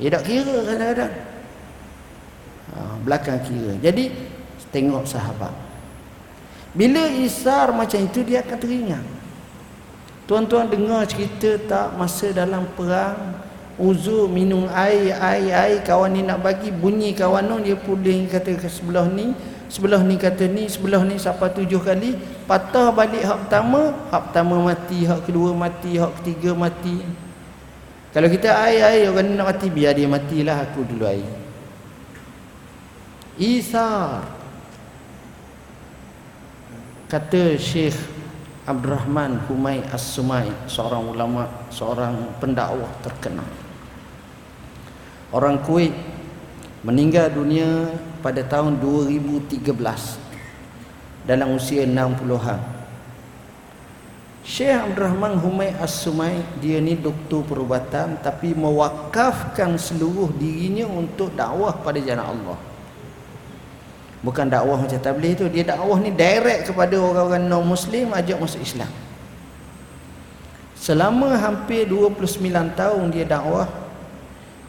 Dia 0.00 0.08
tak 0.16 0.24
kira 0.24 0.64
kadang-kadang. 0.64 1.14
Ha, 2.72 2.78
belakang 3.04 3.38
kira. 3.44 3.76
Jadi 3.84 4.04
tengok 4.72 5.04
sahabat. 5.04 5.52
Bila 6.72 7.04
isar 7.20 7.68
macam 7.70 8.00
itu 8.00 8.24
dia 8.24 8.40
akan 8.40 8.58
teringat. 8.58 9.04
Tuan-tuan 10.24 10.72
dengar 10.72 11.04
cerita 11.04 11.60
tak 11.68 12.00
masa 12.00 12.32
dalam 12.32 12.64
perang 12.72 13.43
uzur 13.80 14.30
minum 14.30 14.70
air 14.70 15.14
air 15.18 15.50
air. 15.50 15.78
Kawan 15.82 16.14
ni 16.14 16.22
nak 16.22 16.42
bagi 16.42 16.70
bunyi 16.70 17.14
kawan 17.14 17.50
dia 17.62 17.74
pulih 17.74 18.26
kata 18.30 18.54
ke 18.54 18.68
sebelah 18.70 19.10
ni 19.10 19.34
sebelah 19.66 20.02
ni 20.06 20.14
kata 20.14 20.46
ni 20.46 20.70
sebelah 20.70 21.02
ni 21.02 21.18
siapa 21.18 21.50
tujuh 21.50 21.82
kali. 21.82 22.14
Patah 22.46 22.94
balik 22.94 23.24
hak 23.24 23.38
pertama 23.46 23.92
hak 24.10 24.22
pertama 24.30 24.54
mati 24.62 25.08
hak 25.08 25.26
kedua 25.26 25.50
mati 25.56 25.98
hak 25.98 26.12
ketiga 26.22 26.54
mati. 26.54 27.02
Kalau 28.14 28.30
kita 28.30 28.54
air 28.62 28.82
air 28.94 29.10
orang 29.10 29.34
nak 29.34 29.58
mati 29.58 29.66
biar 29.66 29.98
dia 29.98 30.06
matilah 30.06 30.62
aku 30.62 30.86
dulu 30.86 31.02
air. 31.02 31.26
Isa 33.34 34.22
kata 37.10 37.58
Syekh 37.58 37.98
Abdul 38.64 38.94
Rahman 38.94 39.42
Humay 39.50 39.82
As-Sumai 39.90 40.46
seorang 40.70 41.10
ulama 41.10 41.66
seorang 41.68 42.38
pendakwah 42.38 42.88
terkenal 43.02 43.63
orang 45.30 45.62
Kuwait 45.62 45.94
meninggal 46.84 47.32
dunia 47.32 47.88
pada 48.20 48.44
tahun 48.44 48.76
2013 48.80 49.64
dalam 51.24 51.56
usia 51.56 51.88
60-an. 51.88 52.60
Syekh 54.44 54.76
Abdul 54.76 55.08
Rahman 55.08 55.40
Humay 55.40 55.72
As-Sumai 55.80 56.44
dia 56.60 56.76
ni 56.76 57.00
doktor 57.00 57.40
perubatan 57.48 58.20
tapi 58.20 58.52
mewakafkan 58.52 59.80
seluruh 59.80 60.28
dirinya 60.36 60.84
untuk 60.84 61.32
dakwah 61.32 61.72
pada 61.80 61.96
jalan 61.96 62.28
Allah. 62.28 62.58
Bukan 64.20 64.48
dakwah 64.48 64.80
macam 64.80 65.00
tabligh 65.00 65.36
tu, 65.36 65.48
dia 65.48 65.64
dakwah 65.64 65.96
ni 66.00 66.12
direct 66.12 66.68
kepada 66.68 66.96
orang-orang 66.96 67.44
non 67.44 67.64
muslim 67.64 68.12
ajak 68.12 68.36
masuk 68.36 68.60
Islam. 68.60 68.88
Selama 70.76 71.40
hampir 71.40 71.88
29 71.88 72.40
tahun 72.76 73.04
dia 73.12 73.24
dakwah 73.24 73.68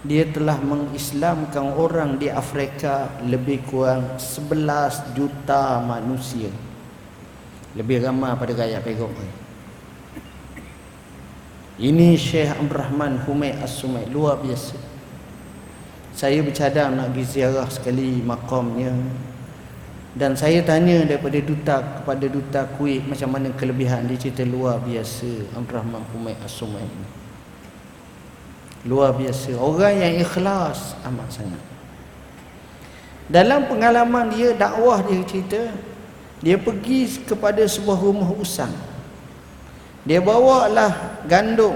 dia 0.05 0.29
telah 0.29 0.61
mengislamkan 0.61 1.73
orang 1.73 2.21
di 2.21 2.29
Afrika 2.29 3.09
lebih 3.25 3.65
kurang 3.65 4.21
11 4.21 5.17
juta 5.17 5.81
manusia. 5.81 6.53
Lebih 7.73 8.05
ramai 8.05 8.37
pada 8.37 8.53
gaya 8.53 8.79
Perak 8.79 9.11
ini 11.75 12.15
Syekh 12.15 12.55
Abdul 12.55 12.79
Rahman 12.79 13.19
Humay 13.27 13.59
As-Sumay 13.59 14.07
luar 14.07 14.39
biasa. 14.39 14.79
Saya 16.15 16.39
bercadang 16.39 16.95
nak 16.95 17.11
pergi 17.11 17.35
ziarah 17.35 17.67
sekali 17.67 18.23
makamnya. 18.23 18.95
Dan 20.15 20.39
saya 20.39 20.63
tanya 20.63 21.03
daripada 21.03 21.35
duta 21.43 21.83
kepada 21.99 22.25
duta 22.31 22.63
Kuwait 22.79 23.03
macam 23.03 23.35
mana 23.35 23.51
kelebihan 23.51 24.07
dia 24.07 24.15
cerita 24.15 24.47
luar 24.47 24.79
biasa 24.79 25.51
Abdul 25.51 25.75
Rahman 25.75 26.03
Humay 26.15 26.39
As-Sumay 26.39 26.87
ini 26.87 27.24
luar 28.85 29.11
biasa. 29.17 29.57
Orang 29.57 29.97
yang 29.97 30.21
ikhlas 30.21 30.93
amat 31.03 31.29
sangat. 31.33 31.63
Dalam 33.25 33.65
pengalaman 33.65 34.29
dia 34.29 34.53
dakwah 34.53 35.01
dia 35.01 35.25
cerita 35.25 35.73
dia 36.45 36.61
pergi 36.61 37.25
kepada 37.25 37.65
sebuah 37.65 37.97
rumah 37.97 38.29
usang. 38.37 38.71
Dia 40.05 40.21
bawa 40.21 40.69
lah 40.69 40.93
gandum. 41.25 41.73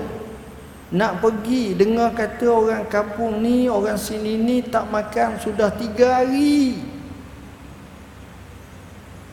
Nak 0.89 1.21
pergi 1.21 1.73
dengar 1.73 2.13
kata 2.13 2.45
orang 2.49 2.85
kampung 2.89 3.41
ni 3.41 3.69
orang 3.69 3.97
sini 3.97 4.37
ni 4.37 4.61
tak 4.61 4.85
makan 4.89 5.41
sudah 5.41 5.73
tiga 5.73 6.21
hari. 6.21 6.77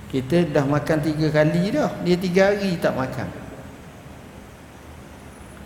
Kita 0.08 0.48
dah 0.48 0.64
makan 0.64 0.98
tiga 1.04 1.28
kali 1.28 1.76
dah. 1.76 1.92
Dia 2.00 2.16
tiga 2.16 2.52
hari 2.52 2.80
tak 2.80 2.96
makan. 2.96 3.28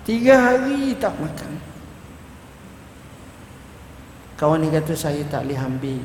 Tiga 0.02 0.34
hari 0.34 0.98
tak 0.98 1.14
makan 1.14 1.69
Kawan 4.40 4.64
ni 4.64 4.72
kata 4.72 4.96
saya 4.96 5.20
tak 5.28 5.44
boleh 5.44 5.60
ambil. 5.60 6.00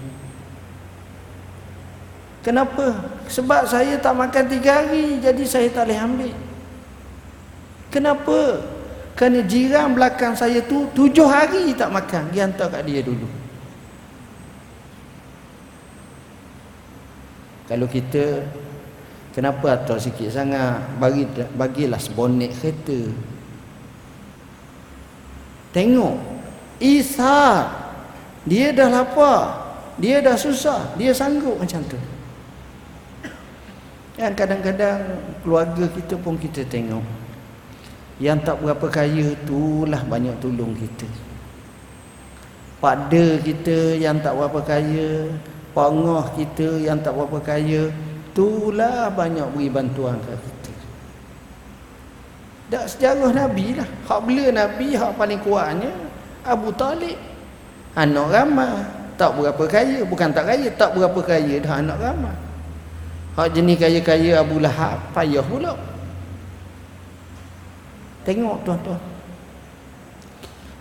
Kenapa? 2.44 3.00
Sebab 3.32 3.64
saya 3.64 3.96
tak 3.96 4.12
makan 4.12 4.46
tiga 4.52 4.84
hari 4.84 5.24
jadi 5.24 5.44
saya 5.48 5.72
tak 5.72 5.88
boleh 5.88 6.00
ambil. 6.04 6.36
Kenapa? 7.88 8.60
Kerana 9.16 9.40
jiran 9.48 9.96
belakang 9.96 10.36
saya 10.36 10.60
tu 10.68 10.84
tujuh 10.92 11.24
hari 11.24 11.72
tak 11.80 11.88
makan. 11.96 12.28
Dia 12.36 12.44
hantar 12.44 12.68
kat 12.68 12.84
dia 12.84 13.00
dulu. 13.00 13.24
Kalau 17.72 17.88
kita 17.88 18.44
kenapa 19.32 19.80
atur 19.80 19.96
sikit 19.96 20.28
sangat 20.28 20.84
bagi 21.00 21.24
bagilah 21.56 22.04
sebonek 22.04 22.52
kereta. 22.60 23.00
Tengok 25.72 26.20
Isa 26.84 27.72
dia 28.46 28.70
dah 28.70 28.88
lapar. 28.94 29.66
Dia 29.98 30.22
dah 30.22 30.38
susah. 30.38 30.94
Dia 30.96 31.12
sanggup 31.12 31.58
macam 31.58 31.82
tu. 31.90 31.98
Yang 34.16 34.34
kadang-kadang 34.38 35.02
keluarga 35.44 35.86
kita 35.92 36.16
pun 36.22 36.38
kita 36.38 36.62
tengok. 36.70 37.04
Yang 38.22 38.48
tak 38.48 38.58
berapa 38.64 38.88
kaya 38.88 39.36
itulah 39.36 40.02
banyak 40.08 40.36
tolong 40.40 40.72
kita. 40.78 41.10
Pada 42.80 43.26
kita 43.42 43.98
yang 43.98 44.22
tak 44.22 44.38
berapa 44.38 44.62
kaya 44.62 45.28
pangah 45.76 46.24
kita 46.38 46.80
yang 46.80 47.02
tak 47.04 47.12
berapa 47.12 47.40
kaya 47.44 47.92
itulah 48.32 49.12
banyak 49.12 49.48
beri 49.52 49.68
bantuan 49.68 50.16
ke 50.24 50.32
kita. 50.32 50.74
Tak 52.72 52.86
sejarah 52.94 53.32
Nabi 53.36 53.76
lah. 53.76 53.90
Hak 54.08 54.20
bela 54.24 54.48
Nabi 54.54 54.96
hak 54.96 55.12
paling 55.20 55.42
kuatnya 55.44 55.92
Abu 56.48 56.72
Talib 56.72 57.20
anak 57.96 58.28
ramai 58.30 58.72
tak 59.16 59.32
berapa 59.34 59.64
kaya 59.66 60.04
bukan 60.04 60.30
tak 60.36 60.46
kaya 60.52 60.68
tak 60.76 60.92
berapa 60.92 61.20
kaya 61.24 61.64
dah 61.64 61.80
anak 61.80 61.98
ramai 62.00 62.36
hak 63.36 63.52
jenis 63.52 63.78
kaya-kaya 63.78 64.40
Abu 64.40 64.64
Lahab 64.64 65.12
payah 65.12 65.44
pula. 65.44 65.76
Tengok 68.26 68.58
tuan-tuan. 68.66 69.02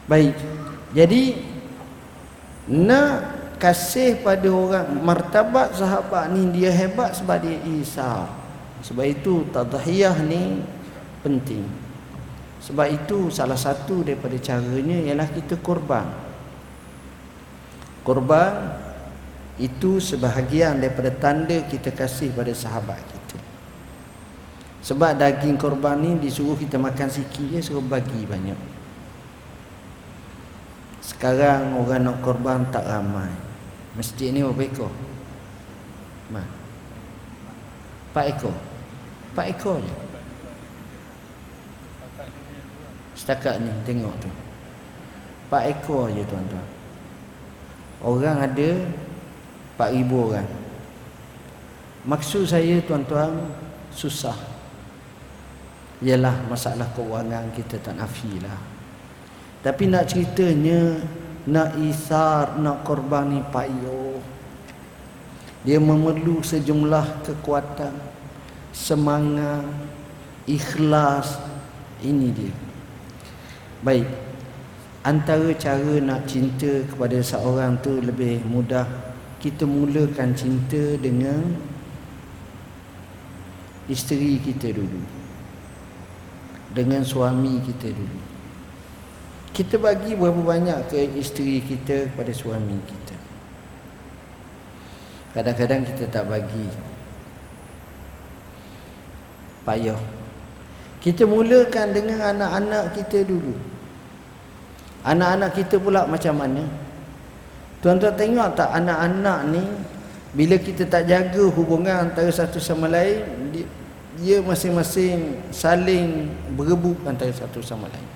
Baik. 0.08 0.32
Jadi 0.96 1.36
nak 2.70 3.36
kasih 3.60 4.16
pada 4.24 4.48
orang 4.48 4.88
martabat 5.04 5.76
sahabat 5.76 6.32
ni 6.32 6.48
dia 6.56 6.72
hebat 6.72 7.12
sebab 7.12 7.36
dia 7.42 7.58
Isa. 7.68 8.24
Sebab 8.80 9.04
itu 9.04 9.44
tadhiyah 9.52 10.16
ni 10.24 10.64
penting. 11.20 11.68
Sebab 12.64 12.88
itu 12.88 13.28
salah 13.28 13.60
satu 13.60 14.00
daripada 14.00 14.40
caranya 14.40 14.96
ialah 15.04 15.28
kita 15.28 15.60
korban 15.60 16.23
Korban 18.04 18.52
itu 19.56 19.96
sebahagian 19.96 20.76
daripada 20.76 21.08
tanda 21.08 21.56
kita 21.64 21.88
kasih 21.88 22.28
pada 22.36 22.52
sahabat 22.52 23.00
kita. 23.00 23.38
Sebab 24.84 25.16
daging 25.16 25.56
korban 25.56 25.96
ni 25.96 26.20
disuruh 26.20 26.60
kita 26.60 26.76
makan 26.76 27.08
sikit 27.08 27.48
je 27.48 27.64
suruh 27.64 27.80
bagi 27.80 28.28
banyak. 28.28 28.58
Sekarang 31.00 31.80
orang 31.80 32.04
nak 32.04 32.20
korban 32.20 32.68
tak 32.68 32.84
ramai. 32.84 33.32
Masjid 33.96 34.28
ni 34.28 34.44
berapa 34.44 34.68
ekor? 34.68 34.92
Ma. 36.28 36.44
Empat 38.10 38.26
ekor. 38.36 38.56
Empat 39.32 39.46
ekor 39.48 39.76
je. 39.80 39.96
Setakat 43.16 43.62
ni 43.64 43.70
tengok 43.88 44.12
tu. 44.20 44.28
Empat 45.48 45.62
ekor 45.72 46.12
je 46.12 46.20
tuan-tuan. 46.28 46.73
Orang 48.04 48.36
ada 48.36 48.68
empat 49.74 49.90
ribu 49.96 50.28
orang. 50.28 50.48
Maksud 52.04 52.44
saya 52.44 52.84
tuan-tuan 52.84 53.48
susah. 53.88 54.36
Ialah 56.04 56.44
masalah 56.52 56.84
kewangan 56.92 57.48
kita 57.56 57.80
tak 57.80 57.96
nafilah 57.96 58.74
tapi 59.64 59.88
nak 59.88 60.12
ceritanya 60.12 61.00
nak 61.48 61.80
isar 61.80 62.60
nak 62.60 62.84
korban 62.84 63.32
ni 63.32 63.40
payuh. 63.48 64.20
Dia 65.64 65.80
memerlu 65.80 66.44
sejumlah 66.44 67.24
kekuatan 67.24 67.96
semangat 68.76 69.64
ikhlas. 70.44 71.40
Ini 72.04 72.28
dia. 72.36 72.52
Baik 73.80 74.04
antara 75.04 75.52
cara 75.54 76.00
nak 76.00 76.24
cinta 76.24 76.82
kepada 76.88 77.20
seorang 77.20 77.76
tu 77.84 78.00
lebih 78.00 78.40
mudah 78.48 78.88
kita 79.38 79.68
mulakan 79.68 80.32
cinta 80.32 80.96
dengan 80.96 81.44
isteri 83.84 84.40
kita 84.40 84.72
dulu 84.72 85.24
dengan 86.74 87.06
suami 87.06 87.62
kita 87.62 87.94
dulu. 87.94 88.20
Kita 89.54 89.78
bagi 89.78 90.18
berapa 90.18 90.42
banyak 90.42 90.90
ke 90.90 91.14
isteri 91.14 91.62
kita 91.62 92.10
kepada 92.10 92.34
suami 92.34 92.74
kita. 92.82 93.16
Kadang-kadang 95.38 95.86
kita 95.86 96.04
tak 96.10 96.26
bagi. 96.26 96.66
Payah. 99.62 100.02
Kita 100.98 101.22
mulakan 101.30 101.94
dengan 101.94 102.34
anak-anak 102.34 102.98
kita 102.98 103.22
dulu. 103.22 103.54
Anak-anak 105.04 105.52
kita 105.52 105.76
pula 105.76 106.08
macam 106.08 106.32
mana? 106.40 106.64
Tuan-tuan 107.84 108.16
tengok 108.16 108.56
tak 108.56 108.72
anak-anak 108.72 109.40
ni 109.52 109.60
bila 110.32 110.56
kita 110.56 110.88
tak 110.88 111.04
jaga 111.04 111.44
hubungan 111.52 112.08
antara 112.08 112.32
satu 112.32 112.56
sama 112.56 112.88
lain 112.88 113.20
dia 114.16 114.40
masing-masing 114.40 115.36
saling 115.52 116.32
berebut 116.56 116.96
antara 117.04 117.28
satu 117.28 117.60
sama 117.60 117.92
lain. 117.92 118.08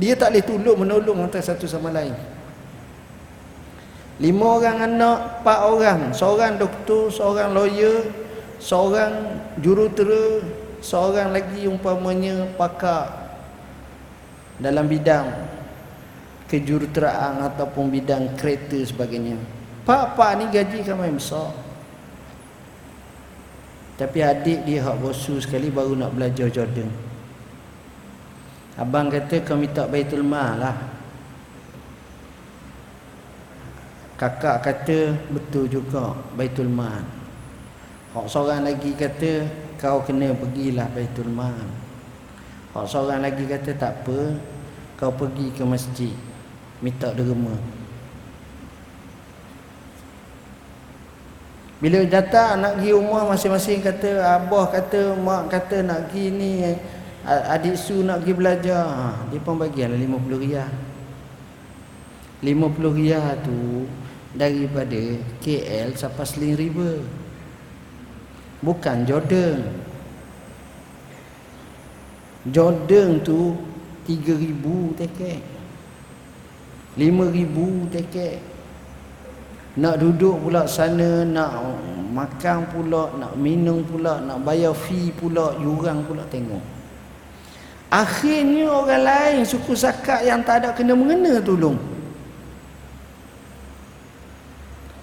Dia 0.00 0.16
tak 0.16 0.32
boleh 0.32 0.44
tolong 0.48 0.78
menolong 0.80 1.18
antara 1.28 1.44
satu 1.44 1.68
sama 1.68 1.92
lain. 1.92 2.16
Lima 4.22 4.46
orang 4.46 4.78
anak, 4.78 5.42
empat 5.42 5.60
orang, 5.66 6.00
seorang 6.14 6.54
doktor, 6.56 7.10
seorang 7.10 7.50
lawyer, 7.50 8.06
seorang 8.62 9.42
jurutera, 9.58 10.40
seorang 10.78 11.34
lagi 11.34 11.66
umpamanya 11.66 12.46
pakar 12.54 13.23
dalam 14.64 14.88
bidang 14.88 15.28
kejuruteraan 16.48 17.44
ataupun 17.52 17.92
bidang 17.92 18.32
kereta 18.40 18.80
sebagainya. 18.80 19.36
Pak-pak 19.84 20.30
ni 20.40 20.44
gaji 20.48 20.80
kan 20.80 20.96
main 20.96 21.12
besar. 21.12 21.52
Tapi 24.00 24.24
adik 24.24 24.64
dia 24.64 24.80
hak 24.80 24.96
bosu 25.04 25.36
sekali 25.38 25.68
baru 25.68 25.92
nak 25.94 26.16
belajar 26.16 26.48
Jordan. 26.48 26.88
Abang 28.74 29.06
kata 29.06 29.44
kau 29.44 29.54
minta 29.54 29.86
Baitul 29.86 30.26
Mal 30.26 30.58
lah. 30.58 30.76
Kakak 34.18 34.66
kata 34.66 35.14
betul 35.30 35.68
juga 35.70 36.16
Baitul 36.34 36.72
Mal. 36.72 37.04
Hak 38.16 38.26
seorang 38.26 38.66
lagi 38.66 38.96
kata 38.96 39.46
kau 39.78 40.02
kena 40.02 40.34
pergilah 40.34 40.90
Baitul 40.90 41.30
Mal. 41.30 41.83
Hak 42.74 42.90
seorang 42.90 43.22
lagi 43.22 43.46
kata 43.46 43.70
tak 43.78 44.02
apa 44.02 44.34
kau 44.98 45.14
pergi 45.14 45.54
ke 45.54 45.62
masjid 45.62 46.10
minta 46.82 47.14
derma. 47.14 47.54
Bila 51.78 52.02
datang 52.02 52.58
nak 52.64 52.82
pergi 52.82 52.90
rumah 52.96 53.30
masing-masing 53.30 53.78
kata 53.78 54.26
abah 54.42 54.74
kata 54.74 55.14
mak 55.14 55.54
kata 55.54 55.86
nak 55.86 56.10
pergi 56.10 56.34
ni 56.34 56.50
adik 57.24 57.78
su 57.78 58.02
nak 58.02 58.26
pergi 58.26 58.34
belajar. 58.34 58.84
Ha, 58.90 59.30
dia 59.30 59.38
pun 59.38 59.54
bagilah 59.54 59.94
50 59.94 60.42
riyal. 60.42 60.72
50 62.42 62.98
riyal 62.98 63.38
tu 63.46 63.86
daripada 64.34 64.98
KL 65.46 65.94
sampai 65.94 66.26
Sling 66.26 66.58
River. 66.58 67.06
Bukan 68.66 69.06
Jordan. 69.06 69.62
Jordan 72.48 73.24
tu 73.24 73.56
3000 74.04 75.00
tiket. 75.00 75.40
5000 76.96 77.94
tiket. 77.94 78.54
Nak 79.74 79.98
duduk 79.98 80.38
pula 80.38 80.70
sana 80.70 81.26
Nak 81.26 81.50
makan 82.14 82.58
pula 82.70 83.10
Nak 83.18 83.34
minum 83.34 83.82
pula 83.82 84.22
Nak 84.22 84.38
bayar 84.46 84.70
fee 84.74 85.10
pula 85.10 85.58
Yurang 85.58 86.06
pula 86.06 86.22
tengok 86.30 86.62
Akhirnya 87.90 88.70
orang 88.70 89.02
lain 89.02 89.38
Suku 89.42 89.74
zakat 89.74 90.22
yang 90.22 90.46
tak 90.46 90.62
ada 90.62 90.70
kena 90.70 90.94
mengena 90.94 91.42
tolong 91.42 91.78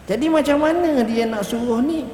Jadi 0.08 0.27
macam 0.32 0.60
mana 0.60 1.04
dia 1.04 1.27
nak 1.27 1.43
suruh 1.43 1.84
ni 1.84 2.08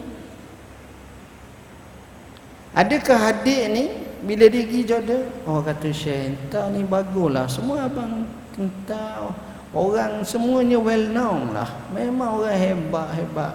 Adakah 2.78 3.34
adik 3.34 3.63
ni 3.74 3.86
Bila 4.26 4.50
dia 4.50 4.66
pergi 4.66 4.82
Jordan 4.88 5.24
Oh 5.46 5.62
kata 5.62 5.90
Entah 5.92 6.66
ni 6.74 6.82
baguslah 6.88 7.46
Semua 7.46 7.86
abang 7.86 8.26
Entah 8.58 9.30
Orang 9.76 10.24
semuanya 10.24 10.80
well 10.80 11.06
known 11.12 11.52
lah. 11.52 11.68
Memang 11.92 12.40
orang 12.40 12.56
hebat, 12.56 13.08
hebat. 13.20 13.54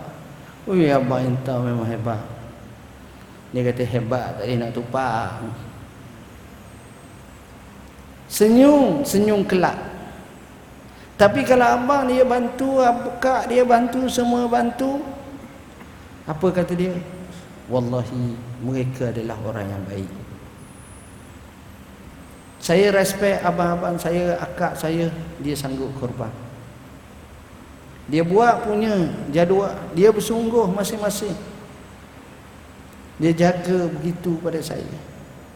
Ui, 0.69 0.87
Abang 0.93 1.25
Inta 1.25 1.57
memang 1.57 1.89
hebat. 1.89 2.21
Dia 3.53 3.67
kata 3.67 3.83
hebat, 3.85 4.39
tak 4.39 4.47
boleh 4.47 4.57
nak 4.61 4.71
tupak. 4.73 5.43
Senyum, 8.31 9.05
senyum 9.05 9.45
kelak. 9.45 9.77
Tapi 11.21 11.45
kalau 11.45 11.69
abang 11.69 12.09
dia 12.09 12.25
bantu, 12.25 12.81
kak 13.21 13.51
dia 13.51 13.67
bantu, 13.67 14.09
semua 14.09 14.49
bantu. 14.49 15.03
Apa 16.25 16.49
kata 16.49 16.73
dia? 16.73 16.97
Wallahi, 17.69 18.39
mereka 18.65 19.13
adalah 19.13 19.37
orang 19.45 19.67
yang 19.69 19.83
baik. 19.85 20.22
Saya 22.63 22.95
respect 22.95 23.43
abang-abang 23.43 23.99
saya, 23.99 24.39
akak 24.39 24.79
saya, 24.79 25.11
dia 25.43 25.59
sanggup 25.59 25.91
korban. 25.99 26.31
Dia 28.07 28.23
buat 28.23 28.63
punya 28.63 29.11
jadual, 29.35 29.75
dia 29.99 30.15
bersungguh 30.15 30.71
masing-masing. 30.71 31.35
Dia 33.19 33.35
jaga 33.35 33.91
begitu 33.91 34.39
pada 34.39 34.63
saya. 34.63 34.95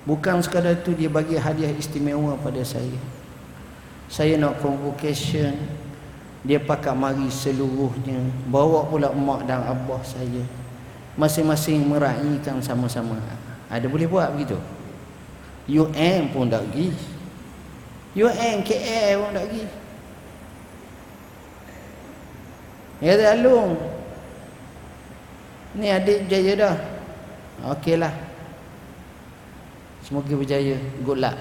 Bukan 0.02 0.42
sekadar 0.42 0.82
itu 0.82 0.98
dia 0.98 1.06
bagi 1.06 1.38
hadiah 1.38 1.70
istimewa 1.78 2.34
pada 2.42 2.66
saya. 2.66 2.98
Saya 4.10 4.34
nak 4.34 4.58
convocation, 4.58 5.54
dia 6.42 6.58
pakai 6.58 6.90
mari 6.90 7.30
seluruhnya, 7.30 8.18
bawa 8.50 8.82
pula 8.90 9.14
mak 9.14 9.46
dan 9.46 9.62
abah 9.62 10.02
saya. 10.02 10.42
Masing-masing 11.14 11.86
meraihkan 11.86 12.58
sama-sama. 12.58 13.14
Ada 13.70 13.86
boleh 13.86 14.10
buat 14.10 14.26
begitu? 14.34 14.58
UN 15.66 16.30
pun 16.30 16.46
tak 16.46 16.62
pergi. 16.70 16.94
UN 18.14 18.56
KL 18.62 19.12
pun 19.18 19.30
tak 19.34 19.44
pergi. 19.50 19.64
Ya 22.96 23.12
tak 23.20 23.36
Alung 23.36 23.76
Ni 25.76 25.92
adik 25.92 26.24
berjaya 26.24 26.52
dah. 26.56 26.76
Okey 27.76 28.00
lah. 28.00 28.14
Semoga 30.00 30.32
berjaya. 30.32 30.78
Good 31.02 31.18
luck. 31.20 31.36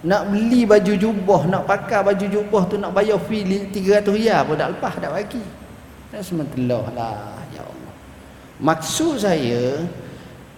Nak 0.00 0.32
beli 0.32 0.64
baju 0.64 0.92
jubah 0.96 1.44
Nak 1.44 1.68
pakai 1.68 2.00
baju 2.00 2.24
jubah 2.24 2.64
tu 2.72 2.80
Nak 2.80 2.88
bayar 2.96 3.20
fee 3.20 3.44
300 3.44 4.08
riyal 4.08 4.48
pun 4.48 4.56
tak 4.56 4.72
lepas 4.72 4.96
Tak 4.96 5.12
bagi. 5.12 5.44
Tak 6.08 6.24
semua 6.24 6.48
telah 6.56 6.84
lah 6.96 7.36
Ya 7.52 7.60
Allah. 7.60 7.94
Maksud 8.60 9.20
saya 9.20 9.84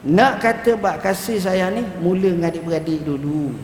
nak 0.03 0.43
kata 0.43 0.75
bak 0.75 1.03
kasih 1.03 1.39
saya 1.39 1.71
ni 1.71 1.87
mula 2.03 2.35
dengan 2.35 2.51
adik-beradik 2.51 3.07
dulu. 3.07 3.55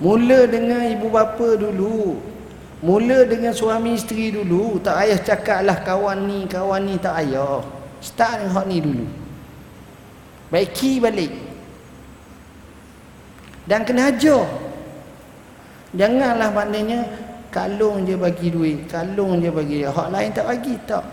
Mula 0.00 0.44
dengan 0.48 0.84
ibu 0.88 1.08
bapa 1.08 1.56
dulu. 1.56 2.20
Mula 2.84 3.24
dengan 3.24 3.56
suami 3.56 3.96
isteri 3.96 4.28
dulu, 4.36 4.76
tak 4.84 5.00
payah 5.00 5.20
cakaplah 5.24 5.80
kawan 5.80 6.28
ni, 6.28 6.44
kawan 6.44 6.84
ni 6.84 7.00
tak 7.00 7.24
payah. 7.24 7.64
Start 8.04 8.44
dengan 8.44 8.52
hak 8.52 8.66
ni 8.68 8.78
dulu. 8.84 9.06
Baiki 10.52 11.00
balik. 11.00 11.32
Dan 13.64 13.82
kena 13.82 14.12
ajar. 14.12 14.44
Janganlah 15.96 16.52
maknanya 16.52 17.08
kalung 17.48 18.04
je 18.04 18.14
bagi 18.20 18.52
duit, 18.52 18.84
kalung 18.92 19.40
je 19.40 19.48
bagi 19.48 19.80
hak 19.88 20.08
lain 20.12 20.30
tak 20.36 20.44
bagi 20.44 20.76
tak. 20.84 21.04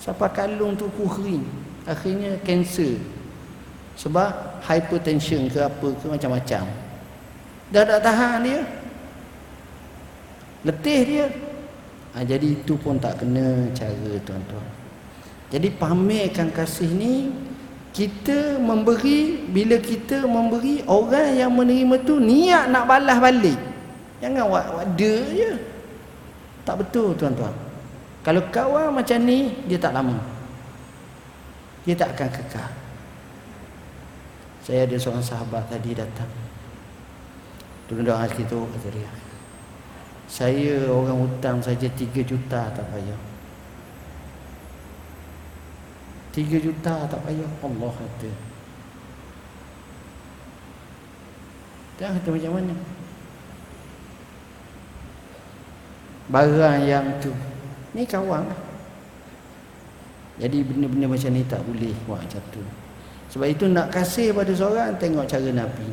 Siapa 0.00 0.32
kalung 0.32 0.72
tu 0.78 0.88
kering, 0.96 1.44
akhirnya 1.88 2.36
kanser. 2.44 3.00
Sebab 3.98 4.60
hypertension 4.62 5.48
ke 5.50 5.58
apa 5.58 5.88
ke 5.96 6.06
macam-macam. 6.06 6.64
Dah 7.72 7.82
tak 7.82 8.00
tahan 8.04 8.36
dia. 8.44 8.60
Letih 10.62 11.00
dia. 11.02 11.26
Ha, 12.14 12.22
jadi 12.22 12.46
itu 12.54 12.78
pun 12.78 13.00
tak 13.00 13.24
kena 13.24 13.68
cara 13.74 14.12
tuan-tuan. 14.22 14.66
Jadi 15.48 15.68
pamerkan 15.74 16.52
kasih 16.52 16.90
ni 16.92 17.32
kita 17.96 18.60
memberi 18.60 19.48
bila 19.48 19.80
kita 19.80 20.22
memberi 20.28 20.84
orang 20.86 21.34
yang 21.34 21.50
menerima 21.50 21.96
tu 22.04 22.20
niat 22.20 22.70
nak 22.70 22.84
balas 22.86 23.18
balik. 23.18 23.58
Jangan 24.22 24.44
wada 24.46 25.14
je. 25.34 25.50
Tak 26.62 26.84
betul 26.84 27.16
tuan-tuan. 27.16 27.54
Kalau 28.22 28.42
kawan 28.52 28.92
macam 28.92 29.18
ni 29.24 29.56
dia 29.66 29.80
tak 29.80 29.96
lama. 29.96 30.37
Dia 31.88 31.96
tak 31.96 32.20
akan 32.20 32.28
kekal. 32.28 32.68
Saya 34.60 34.84
ada 34.84 34.92
seorang 35.00 35.24
sahabat 35.24 35.64
tadi 35.72 35.96
datang. 35.96 36.28
Tolong 37.88 38.12
hati 38.12 38.44
tu 38.44 38.68
kata 38.68 38.92
dia. 38.92 39.08
Saya 40.28 40.84
orang 40.92 41.24
hutang 41.24 41.64
saja 41.64 41.88
3 41.88 42.12
juta 42.28 42.68
tak 42.68 42.84
payah. 42.92 43.16
3 46.36 46.60
juta 46.60 47.08
tak 47.08 47.20
payah 47.24 47.48
Allah 47.64 47.92
kata. 47.96 48.30
Dia 51.96 52.12
kata 52.12 52.28
macam 52.28 52.52
mana? 52.52 52.76
Barang 56.28 56.84
yang 56.84 57.08
tu 57.24 57.32
Ni 57.96 58.04
kawan 58.04 58.44
lah. 58.44 58.67
Jadi 60.38 60.62
benda-benda 60.62 61.06
macam 61.10 61.30
ni 61.34 61.42
tak 61.42 61.60
boleh 61.66 61.90
buat 62.06 62.22
macam 62.22 62.42
tu. 62.54 62.62
Sebab 63.34 63.46
itu 63.50 63.66
nak 63.66 63.90
kasih 63.90 64.30
pada 64.30 64.54
seorang 64.54 64.94
Tengok 64.96 65.26
cara 65.26 65.50
Nabi. 65.50 65.88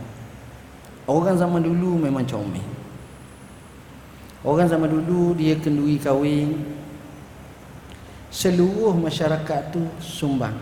Orang 1.05 1.37
zaman 1.37 1.61
dulu 1.65 1.97
memang 1.97 2.25
comel. 2.25 2.65
Orang 4.45 4.69
zaman 4.69 4.89
dulu 4.89 5.33
dia 5.33 5.57
kenduri 5.57 5.97
kahwin. 5.97 6.61
Seluruh 8.29 8.93
masyarakat 8.93 9.73
tu 9.73 9.81
sumbang. 9.97 10.53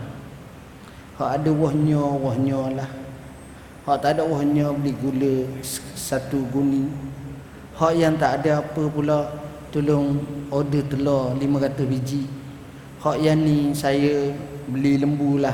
Hak 1.19 1.43
ada 1.43 1.51
wahnya, 1.51 1.99
wahnya 1.99 2.61
lah. 2.79 2.89
Hak 3.83 3.97
tak 3.99 4.11
ada 4.17 4.23
wahnya 4.23 4.71
beli 4.71 4.95
gula 4.95 5.35
satu 5.95 6.47
guni. 6.47 6.87
Hak 7.75 7.93
yang 7.99 8.15
tak 8.15 8.43
ada 8.43 8.63
apa 8.63 8.83
pula 8.87 9.43
Tolong 9.73 10.21
order 10.53 10.85
telur 10.85 11.33
500 11.33 11.89
biji 11.89 12.29
Hak 13.03 13.19
yang 13.19 13.43
ni 13.43 13.75
saya 13.75 14.31
beli 14.63 14.95
lembu 14.95 15.35
lah. 15.35 15.51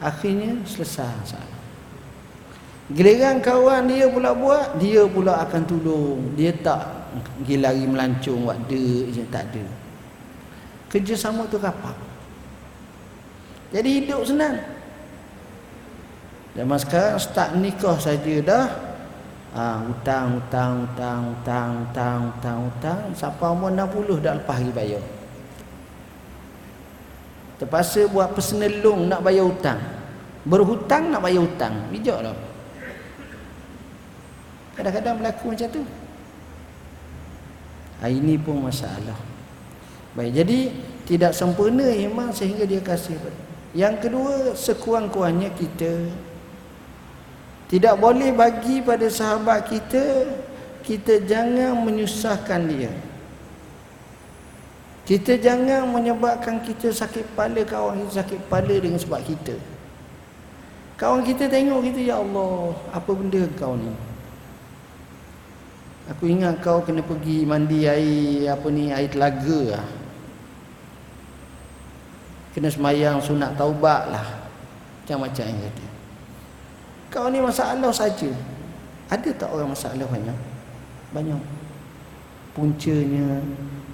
Akhirnya 0.00 0.56
selesai 0.64 1.04
masalah. 1.04 1.56
Giliran 2.96 3.44
kawan 3.44 3.90
dia 3.90 4.06
pula 4.06 4.30
buat 4.30 4.78
Dia 4.78 5.02
pula 5.10 5.42
akan 5.42 5.62
tolong 5.66 6.22
Dia 6.38 6.54
tak 6.54 6.86
pergi 7.18 7.58
lari 7.58 7.84
melancung 7.84 8.48
de 8.72 9.12
je 9.12 9.20
tak 9.28 9.52
ada. 9.52 9.64
Kerjasama 10.88 11.44
tu 11.52 11.60
rapat. 11.60 11.92
Jadi 13.76 13.88
hidup 14.00 14.24
senang. 14.24 14.56
Zaman 16.56 16.78
sekarang 16.80 17.20
start 17.20 17.50
nikah 17.60 18.00
saja 18.00 18.34
dah. 18.40 18.66
Ha, 19.52 19.64
hutang 19.84 20.40
hutang 20.40 20.88
hutang 20.88 21.20
hutang 21.36 21.68
hutang 21.84 22.18
hutang 22.32 22.58
hutang. 22.64 23.00
Sampai 23.12 23.52
umur 23.52 23.72
60 23.76 24.24
dah 24.24 24.40
lepas 24.40 24.56
lagi 24.56 24.72
bayar 24.72 25.15
terpaksa 27.56 28.08
buat 28.08 28.36
personal 28.36 28.72
loan 28.84 29.08
nak 29.08 29.20
bayar 29.24 29.48
hutang 29.48 29.80
berhutang 30.44 31.10
nak 31.10 31.20
bayar 31.24 31.42
hutang 31.42 31.74
bijak 31.90 32.20
tak 32.20 32.36
kadang-kadang 34.76 35.14
berlaku 35.18 35.46
macam 35.56 35.68
tu 35.72 35.84
Ha, 37.96 38.12
ini 38.12 38.36
pun 38.36 38.60
masalah. 38.60 39.16
Baik, 40.12 40.44
jadi 40.44 40.58
tidak 41.08 41.32
sempurna 41.32 41.84
iman 42.08 42.28
sehingga 42.32 42.68
dia 42.68 42.80
kasih. 42.80 43.16
Yang 43.76 44.08
kedua, 44.08 44.34
sekurang-kurangnya 44.56 45.52
kita 45.56 46.08
tidak 47.68 47.94
boleh 48.00 48.32
bagi 48.32 48.80
pada 48.80 49.04
sahabat 49.10 49.68
kita 49.68 50.28
kita 50.86 51.24
jangan 51.26 51.76
menyusahkan 51.82 52.62
dia. 52.68 52.92
Kita 55.06 55.38
jangan 55.38 55.86
menyebabkan 55.86 56.58
kita 56.66 56.90
sakit 56.90 57.30
kepala 57.30 57.62
kawan 57.62 58.02
kita 58.02 58.26
sakit 58.26 58.38
kepala 58.42 58.74
dengan 58.74 58.98
sebab 58.98 59.22
kita. 59.22 59.54
Kawan 60.98 61.22
kita 61.22 61.46
tengok 61.46 61.86
kita 61.86 62.10
ya 62.10 62.18
Allah, 62.18 62.74
apa 62.90 63.10
benda 63.14 63.46
kau 63.54 63.78
ni? 63.78 63.94
Aku 66.10 66.26
ingat 66.26 66.58
kau 66.58 66.82
kena 66.82 67.06
pergi 67.06 67.46
mandi 67.46 67.86
air 67.86 68.50
apa 68.50 68.66
ni 68.66 68.90
air 68.90 69.06
telaga 69.06 69.78
lah. 69.78 69.86
Kena 72.50 72.66
semayang 72.66 73.22
sunat 73.22 73.54
taubat 73.54 74.10
lah. 74.10 74.26
Macam-macam 75.06 75.44
yang 75.46 75.60
kata. 75.70 75.86
Kau 77.14 77.30
ni 77.30 77.38
masalah 77.38 77.94
saja. 77.94 78.30
Ada 79.06 79.30
tak 79.38 79.54
orang 79.54 79.70
masalah 79.70 80.06
banyak? 80.10 80.38
Banyak. 81.14 81.42
Puncanya 82.58 83.38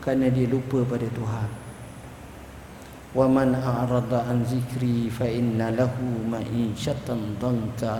kerana 0.03 0.27
dia 0.35 0.51
lupa 0.51 0.83
pada 0.83 1.07
Tuhan. 1.07 1.49
Wa 3.15 3.31
man 3.31 3.55
a'rada 3.55 4.27
an 4.27 4.43
zikri 4.43 5.07
fa 5.07 5.31
inna 5.31 5.71
lahu 5.71 6.27
ma'isyatan 6.27 7.39
dhanka. 7.39 7.97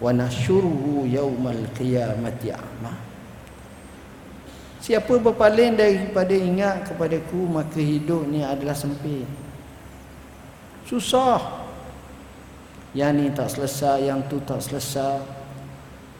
Wa 0.00 0.08
nahsyuruhu 0.08 1.04
yaumal 1.04 1.68
qiyamati 1.76 2.48
a'ma. 2.48 2.96
Siapa 4.82 5.14
berpaling 5.20 5.78
daripada 5.78 6.34
ingat 6.34 6.90
kepadaku 6.90 7.46
maka 7.46 7.78
hidup 7.78 8.24
ni 8.26 8.40
adalah 8.40 8.74
sempit. 8.74 9.28
Susah. 10.88 11.60
Yang 12.96 13.12
ni 13.14 13.26
tak 13.32 13.48
selesai, 13.52 14.10
yang 14.10 14.20
tu 14.26 14.36
tak 14.42 14.58
selesai. 14.64 15.22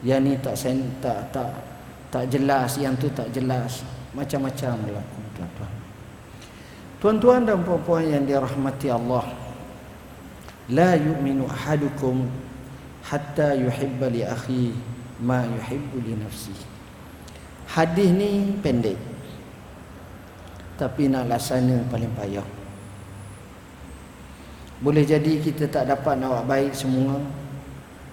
Yang 0.04 0.20
ni 0.20 0.32
tak 0.40 0.54
sen, 0.56 0.78
tak, 1.00 1.20
tak 1.32 1.50
tak 2.12 2.28
jelas, 2.28 2.76
yang 2.76 2.92
tu 3.00 3.08
tak 3.08 3.32
jelas 3.32 4.01
Macam-macam 4.12 4.72
berlaku. 4.84 5.20
Tuan-tuan 5.32 5.72
Tuan-tuan 7.00 7.40
dan 7.48 7.58
puan-puan 7.64 8.04
yang 8.06 8.22
dirahmati 8.28 8.92
Allah 8.92 9.26
La 10.70 10.94
yu'minu 10.94 11.50
ahadukum 11.50 12.30
hatta 13.02 13.58
yuhibba 13.58 14.06
li 14.06 14.22
akhi 14.22 14.70
ma 15.18 15.42
yuhibbu 15.42 15.98
li 16.06 16.14
nafsi. 16.14 16.54
Hadis 17.66 18.14
ni 18.14 18.54
pendek 18.62 19.00
tapi 20.78 21.10
nak 21.10 21.30
laksana 21.30 21.82
paling 21.90 22.10
payah. 22.14 22.46
Boleh 24.82 25.06
jadi 25.06 25.38
kita 25.38 25.70
tak 25.70 25.90
dapat 25.90 26.18
nak 26.18 26.42
buat 26.42 26.46
baik 26.46 26.72
semua 26.74 27.18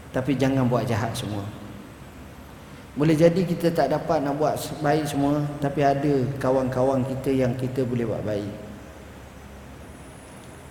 tapi 0.09 0.33
jangan 0.37 0.65
buat 0.65 0.85
jahat 0.89 1.13
semua 1.13 1.58
boleh 2.99 3.15
jadi 3.15 3.47
kita 3.47 3.71
tak 3.71 3.95
dapat 3.95 4.19
nak 4.19 4.35
buat 4.35 4.59
baik 4.83 5.07
semua 5.07 5.39
tapi 5.63 5.87
ada 5.87 6.19
kawan-kawan 6.35 7.07
kita 7.07 7.31
yang 7.31 7.55
kita 7.55 7.87
boleh 7.87 8.03
buat 8.03 8.19
baik. 8.27 8.51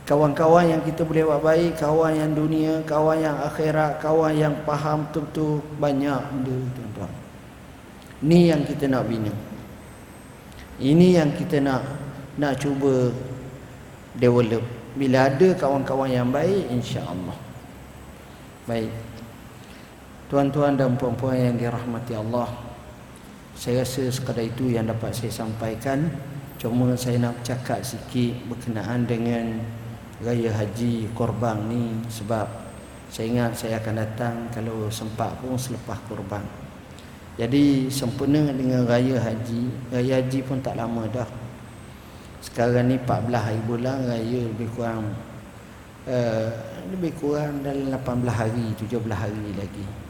Kawan-kawan 0.04 0.76
yang 0.76 0.84
kita 0.84 1.08
boleh 1.08 1.24
buat 1.24 1.40
baik 1.40 1.80
kawan 1.80 2.12
yang 2.20 2.36
dunia 2.36 2.84
kawan 2.84 3.24
yang 3.24 3.32
akhirat 3.48 4.04
kawan 4.04 4.36
yang 4.36 4.52
faham 4.68 5.08
betul-betul 5.08 5.64
banyak 5.80 6.20
benda 6.20 6.56
tuan-tuan. 6.76 7.12
Ni 8.20 8.52
yang 8.52 8.60
kita 8.68 8.92
nak 8.92 9.08
bina. 9.08 9.32
Ini 10.76 11.24
yang 11.24 11.32
kita 11.32 11.64
nak 11.64 11.80
nak 12.36 12.60
cuba 12.60 13.08
develop. 14.20 14.60
Bila 15.00 15.32
ada 15.32 15.48
kawan-kawan 15.56 16.12
yang 16.12 16.28
baik 16.28 16.76
insya-Allah. 16.76 17.40
Baik 18.68 19.07
tuan-tuan 20.28 20.76
dan 20.76 20.94
puan-puan 20.94 21.36
yang 21.36 21.56
dirahmati 21.56 22.14
Allah 22.14 22.68
saya 23.58 23.82
rasa 23.82 24.06
sekadar 24.06 24.46
itu 24.46 24.70
yang 24.70 24.86
dapat 24.86 25.10
saya 25.10 25.34
sampaikan. 25.34 26.06
Cuma 26.62 26.94
saya 26.94 27.18
nak 27.18 27.42
cakap 27.42 27.82
sikit 27.82 28.38
berkenaan 28.46 29.02
dengan 29.02 29.58
raya 30.22 30.54
haji 30.54 31.10
korban 31.10 31.66
ni. 31.66 31.98
Sebab 32.06 32.46
saya 33.10 33.26
ingat 33.26 33.58
saya 33.58 33.82
akan 33.82 33.98
datang 33.98 34.46
kalau 34.54 34.86
sempat 34.94 35.34
pun 35.42 35.58
selepas 35.58 35.98
korban. 36.06 36.46
Jadi 37.34 37.90
sempena 37.90 38.50
dengan 38.50 38.82
raya 38.82 39.14
haji 39.14 39.90
Raya 39.94 40.22
haji 40.22 40.38
pun 40.42 40.62
tak 40.62 40.78
lama 40.78 41.06
dah. 41.10 41.26
Sekarang 42.38 42.86
ni 42.86 42.98
14 42.98 43.30
hari 43.34 43.62
bulan 43.66 44.06
Raya 44.06 44.40
lebih 44.46 44.70
kurang 44.78 45.10
uh, 46.06 46.50
Lebih 46.94 47.14
kurang 47.18 47.66
dalam 47.66 47.90
18 47.90 48.30
hari 48.30 48.66
17 48.78 48.94
hari 49.10 49.50
lagi 49.58 50.07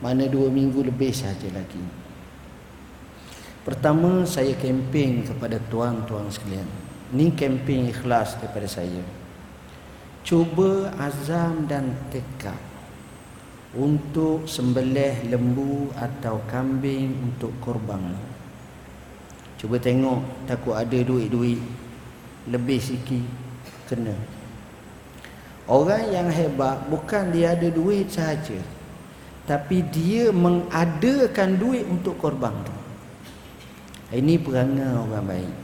Mana 0.00 0.24
2 0.24 0.48
minggu 0.48 0.80
lebih 0.80 1.12
saja 1.12 1.44
lagi. 1.52 1.84
Pertama 3.60 4.24
saya 4.24 4.56
kempen 4.56 5.28
kepada 5.28 5.60
tuan-tuan 5.68 6.32
sekalian. 6.32 6.64
Ini 7.12 7.36
kempen 7.36 7.92
ikhlas 7.92 8.40
daripada 8.40 8.64
saya. 8.64 9.04
Cuba 10.24 10.92
azam 11.00 11.64
dan 11.64 11.96
tekad 12.12 12.56
Untuk 13.72 14.44
sembelih 14.50 15.30
lembu 15.30 15.92
atau 15.94 16.40
kambing 16.48 17.12
untuk 17.20 17.52
korban. 17.60 18.16
Cuba 19.60 19.76
tengok 19.78 20.48
takut 20.48 20.74
ada 20.76 20.98
duit-duit 21.04 21.60
Lebih 22.48 22.80
sikit 22.80 23.24
kena. 23.84 24.16
Orang 25.68 26.08
yang 26.08 26.32
hebat 26.32 26.88
bukan 26.88 27.30
dia 27.30 27.52
ada 27.52 27.68
duit 27.68 28.08
sahaja 28.10 28.79
Tapi 29.50 29.82
dia 29.90 30.30
mengadakan 30.30 31.58
duit 31.58 31.82
untuk 31.90 32.14
korban 32.22 32.54
tu 32.62 32.80
ini 34.10 34.34
perangai 34.42 34.90
orang 34.90 35.22
baik. 35.22 35.54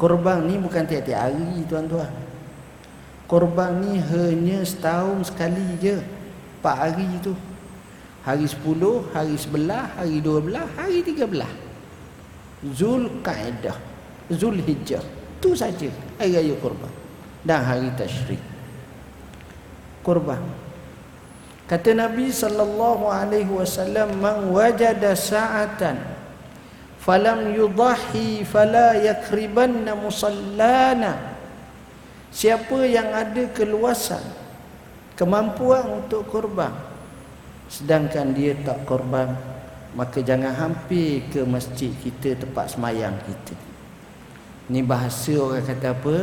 Korban 0.00 0.48
ni 0.48 0.56
bukan 0.56 0.88
tiap-tiap 0.88 1.20
hari 1.20 1.60
tuan-tuan. 1.68 2.08
Korban 3.28 3.84
ni 3.84 4.00
hanya 4.00 4.64
setahun 4.64 5.28
sekali 5.28 5.76
je. 5.84 6.00
Empat 6.58 6.76
hari 6.88 7.08
tu. 7.20 7.36
Hari 8.24 8.48
sepuluh, 8.48 9.04
hari 9.12 9.36
sebelah, 9.36 9.92
hari 10.00 10.24
dua 10.24 10.40
belah, 10.40 10.64
hari 10.80 11.04
tiga 11.04 11.28
belah. 11.28 11.50
Zul 12.72 13.20
Qaedah. 13.20 13.76
Zul 14.32 14.56
Hijjah. 14.64 15.04
Itu 15.38 15.52
saja 15.52 15.92
hari 16.16 16.40
raya 16.40 16.54
korban. 16.56 16.92
Dan 17.44 17.60
hari 17.68 17.92
tashrik. 18.00 18.40
Korban. 20.00 20.40
Kata 21.68 21.92
Nabi 21.92 22.32
sallallahu 22.32 23.12
alaihi 23.12 23.52
wasallam 23.52 24.16
man 24.16 24.48
wajada 24.56 25.12
sa'atan 25.12 26.00
falam 26.96 27.52
yudahi 27.52 28.40
fala 28.48 28.96
yakribanna 28.96 29.92
musallana. 29.92 31.36
Siapa 32.32 32.88
yang 32.88 33.12
ada 33.12 33.52
keluasan 33.52 34.24
kemampuan 35.12 36.00
untuk 36.00 36.24
korban 36.24 36.72
sedangkan 37.68 38.32
dia 38.32 38.56
tak 38.64 38.88
korban 38.88 39.36
maka 39.92 40.24
jangan 40.24 40.56
hampir 40.56 41.20
ke 41.28 41.44
masjid 41.44 41.92
kita 42.00 42.32
tempat 42.48 42.72
semayang 42.72 43.16
kita. 43.28 43.56
Ni 44.72 44.80
bahasa 44.80 45.36
orang 45.36 45.64
kata 45.68 45.92
apa? 45.92 46.16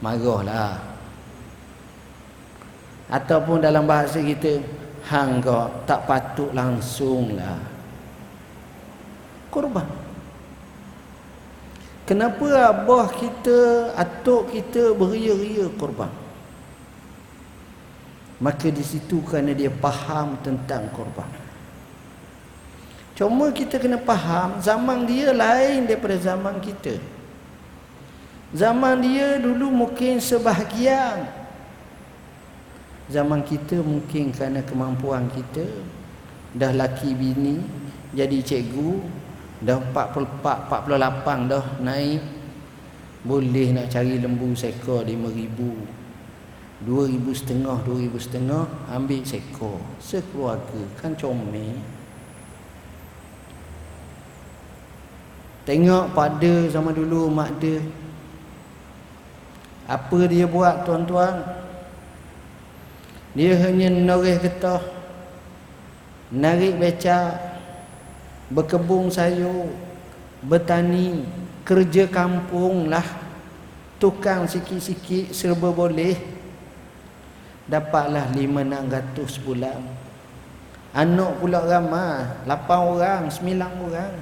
Marahlah 0.00 0.89
ataupun 3.10 3.60
dalam 3.60 3.84
bahasa 3.84 4.22
kita 4.22 4.62
hang 5.10 5.42
kau 5.42 5.66
tak 5.84 6.06
patut 6.06 6.54
langsung 6.54 7.34
lah 7.34 7.70
korban. 9.50 9.84
Kenapa 12.06 12.74
abah 12.74 13.06
kita, 13.14 13.92
atuk 13.94 14.50
kita 14.50 14.94
beria-ria 14.98 15.70
korban? 15.78 16.10
Maka 18.40 18.66
di 18.72 18.82
situ 18.82 19.20
kerana 19.22 19.54
dia 19.54 19.70
faham 19.70 20.34
tentang 20.40 20.90
korban. 20.90 21.28
Cuma 23.14 23.52
kita 23.52 23.76
kena 23.76 24.00
faham 24.00 24.58
zaman 24.64 25.04
dia 25.04 25.30
lain 25.30 25.84
daripada 25.86 26.16
zaman 26.16 26.56
kita. 26.58 26.96
Zaman 28.50 29.04
dia 29.04 29.38
dulu 29.38 29.70
mungkin 29.70 30.18
sebahagian. 30.18 31.39
Zaman 33.10 33.42
kita 33.42 33.82
mungkin 33.82 34.30
kerana 34.30 34.62
kemampuan 34.62 35.26
kita 35.34 35.66
dah 36.54 36.70
laki 36.70 37.10
bini 37.18 37.58
jadi 38.14 38.38
cikgu 38.42 39.20
Dah 39.60 39.76
44, 39.76 40.40
48 40.40 41.52
dah 41.52 41.64
naik 41.84 42.22
Boleh 43.20 43.76
nak 43.76 43.92
cari 43.92 44.16
lembu 44.16 44.56
sekor 44.56 45.04
5 45.04 45.10
ribu 45.36 45.84
2 46.80 47.12
ribu 47.12 47.30
setengah, 47.36 47.76
2 47.84 48.08
ribu 48.08 48.16
setengah 48.16 48.64
Ambil 48.88 49.20
sekor 49.20 49.76
Sekeluarga 50.00 50.80
Kan 50.96 51.12
comel. 51.12 51.76
Tengok 55.68 56.16
pada 56.16 56.52
zaman 56.72 56.96
dulu 56.96 57.28
mak 57.28 57.52
dia 57.60 57.84
Apa 59.84 60.24
dia 60.24 60.48
buat 60.48 60.88
tuan-tuan 60.88 61.36
Dia 63.40 63.56
hanya 63.56 63.88
noreh 63.88 64.36
getah 64.36 64.84
Narik 66.28 66.76
becak 66.76 67.40
berkebun 68.52 69.08
sayur, 69.08 69.72
bertani, 70.44 71.24
kerja 71.64 72.04
kampung 72.04 72.92
lah. 72.92 73.02
Tukang 73.96 74.44
sikit-sikit 74.44 75.32
serba 75.32 75.72
boleh. 75.72 76.20
Dapatlah 77.64 78.30
lima 78.36 78.60
enam 78.60 78.86
ratus 78.92 79.40
sebulan. 79.40 79.82
Anak 80.94 81.42
pula 81.42 81.66
ramai. 81.66 82.46
Lapan 82.46 82.80
orang, 82.84 83.22
sembilan 83.26 83.72
orang. 83.82 84.14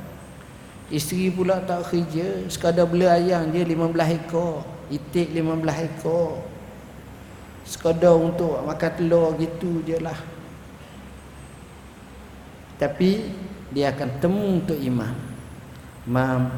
Isteri 0.89 1.29
pula 1.29 1.61
tak 1.61 1.93
kerja. 1.93 2.49
Sekadar 2.49 2.89
beli 2.89 3.05
ayam 3.05 3.53
je 3.53 3.69
lima 3.69 3.85
belah 3.85 4.09
ekor. 4.09 4.65
Itik 4.89 5.29
lima 5.37 5.61
belah 5.61 5.77
ekor. 5.77 6.48
Sekadar 7.69 8.17
untuk 8.17 8.65
makan 8.65 8.93
telur 8.97 9.37
gitu 9.37 9.85
je 9.85 10.01
lah. 10.01 10.17
Tapi 12.81 13.29
dia 13.69 13.93
akan 13.93 14.11
temu 14.25 14.65
untuk 14.65 14.81
imam 14.81 15.13
imam 16.09 16.49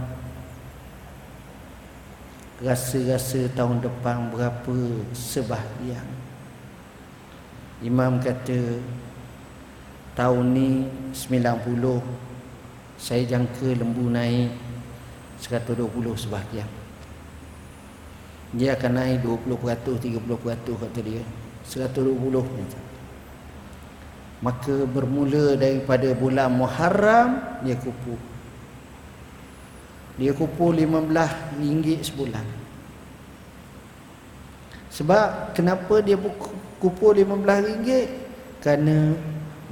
rasa-rasa 2.63 3.51
tahun 3.51 3.83
depan 3.83 4.31
berapa 4.31 4.77
sebahagian? 5.11 6.07
Imam 7.83 8.23
kata 8.23 8.79
tahun 10.15 10.45
ni 10.55 10.69
90 11.11 11.67
saya 13.01 13.25
jangka 13.25 13.75
lembu 13.81 14.13
naik 14.13 14.53
120 15.41 15.89
sebahagian 16.15 16.69
dia 18.55 18.75
akan 18.75 18.93
naik 18.99 19.23
20% 19.23 20.01
30% 20.01 20.83
kata 20.83 21.01
dia. 21.03 21.23
120 21.67 22.19
macam 22.19 22.91
maka 24.41 24.89
bermula 24.89 25.53
daripada 25.57 26.09
bulan 26.17 26.49
Muharram 26.49 27.61
dia 27.61 27.77
kupu. 27.77 28.17
Dia 30.17 30.33
kupu 30.33 30.73
15 30.73 31.61
ringgit 31.61 32.01
sebulan. 32.09 32.45
Sebab 34.91 35.53
kenapa 35.57 36.01
dia 36.01 36.17
kupu 36.81 37.13
15 37.13 37.69
ringgit? 37.69 38.09
Kerana 38.65 39.17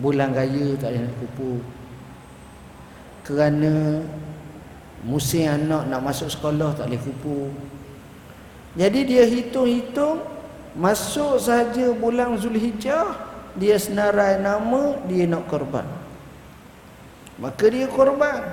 bulan 0.01 0.37
raya 0.37 0.77
tak 0.77 0.93
ada 0.97 1.05
nak 1.05 1.17
kupu. 1.17 1.61
Kerana 3.25 3.73
musim 5.05 5.49
anak 5.49 5.85
nak 5.89 6.01
masuk 6.01 6.29
sekolah 6.29 6.77
tak 6.77 6.93
boleh 6.93 7.01
kupu 7.01 7.53
jadi 8.77 9.01
dia 9.07 9.25
hitung-hitung 9.25 10.21
masuk 10.77 11.41
saja 11.41 11.91
bulan 11.97 12.37
Zulhijjah 12.37 13.17
dia 13.57 13.81
senarai 13.81 14.39
nama 14.39 15.01
dia 15.09 15.25
nak 15.25 15.49
korban. 15.49 15.87
Maka 17.39 17.71
dia 17.71 17.87
korban. 17.89 18.45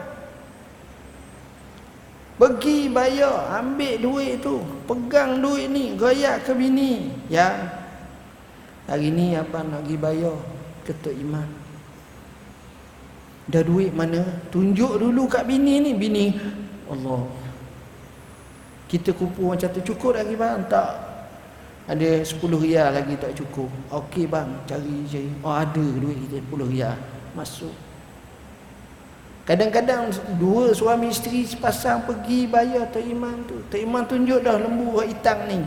Pergi 2.36 2.92
bayar 2.92 3.64
ambil 3.64 3.96
duit 3.96 4.44
tu 4.44 4.60
pegang 4.84 5.40
duit 5.40 5.72
ni 5.72 5.96
goyak 5.96 6.44
ke 6.44 6.52
bini. 6.52 7.12
Ya. 7.32 7.54
Hari 8.86 9.10
ni 9.10 9.34
apa 9.34 9.66
nak 9.66 9.88
pergi 9.88 9.98
bayar 9.98 10.38
ketuk 10.86 11.16
iman. 11.16 11.48
Dah 13.46 13.62
duit 13.62 13.94
mana? 13.94 14.26
Tunjuk 14.50 15.00
dulu 15.00 15.30
kat 15.30 15.46
bini 15.46 15.80
ni. 15.86 15.92
Bini 15.94 16.34
Allah 16.90 17.45
kita 18.86 19.14
kupu 19.18 19.54
macam 19.54 19.70
tu 19.74 19.82
cukup 19.82 20.18
lagi 20.18 20.38
bang 20.38 20.62
tak 20.70 21.06
ada 21.86 22.26
10 22.26 22.42
riyal 22.42 22.90
lagi 22.98 23.14
tak 23.22 23.38
cukup. 23.38 23.70
Okey 23.94 24.26
bang, 24.26 24.50
cari 24.66 25.06
je. 25.06 25.22
Oh 25.46 25.54
ada 25.54 25.78
duit 25.78 26.18
kita 26.26 26.42
10 26.42 26.72
riyal. 26.74 26.98
Masuk. 27.38 27.74
Kadang-kadang 29.46 30.10
dua 30.42 30.74
suami 30.74 31.14
isteri 31.14 31.46
sepasang 31.46 32.10
pergi 32.10 32.50
bayar 32.50 32.90
Tok 32.90 33.06
Iman 33.06 33.38
tu. 33.46 33.62
Tok 33.70 33.78
Iman 33.78 34.02
tunjuk 34.10 34.42
dah 34.42 34.58
lembu 34.58 34.98
hitam 35.06 35.38
ni. 35.46 35.62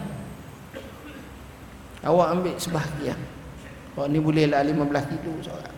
Awak 2.02 2.28
ambil 2.34 2.54
sebahagian. 2.58 3.18
Oh 3.94 4.10
ni 4.10 4.18
boleh 4.18 4.50
lah 4.50 4.66
15 4.66 4.82
kilo 5.14 5.38
seorang. 5.46 5.76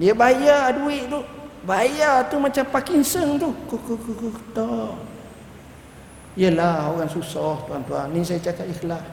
Dia 0.00 0.16
bayar 0.16 0.72
duit 0.80 1.04
tu. 1.12 1.20
Bayar 1.68 2.24
tu 2.32 2.40
macam 2.40 2.64
Parkinson 2.72 3.36
tu. 3.36 3.52
Kuk, 3.68 3.84
tak. 4.56 5.11
Yelah 6.32 6.88
orang 6.88 7.12
susah 7.12 7.60
tuan-tuan. 7.68 8.08
Ni 8.12 8.24
saya 8.24 8.40
cakap 8.40 8.64
ikhlas. 8.64 9.04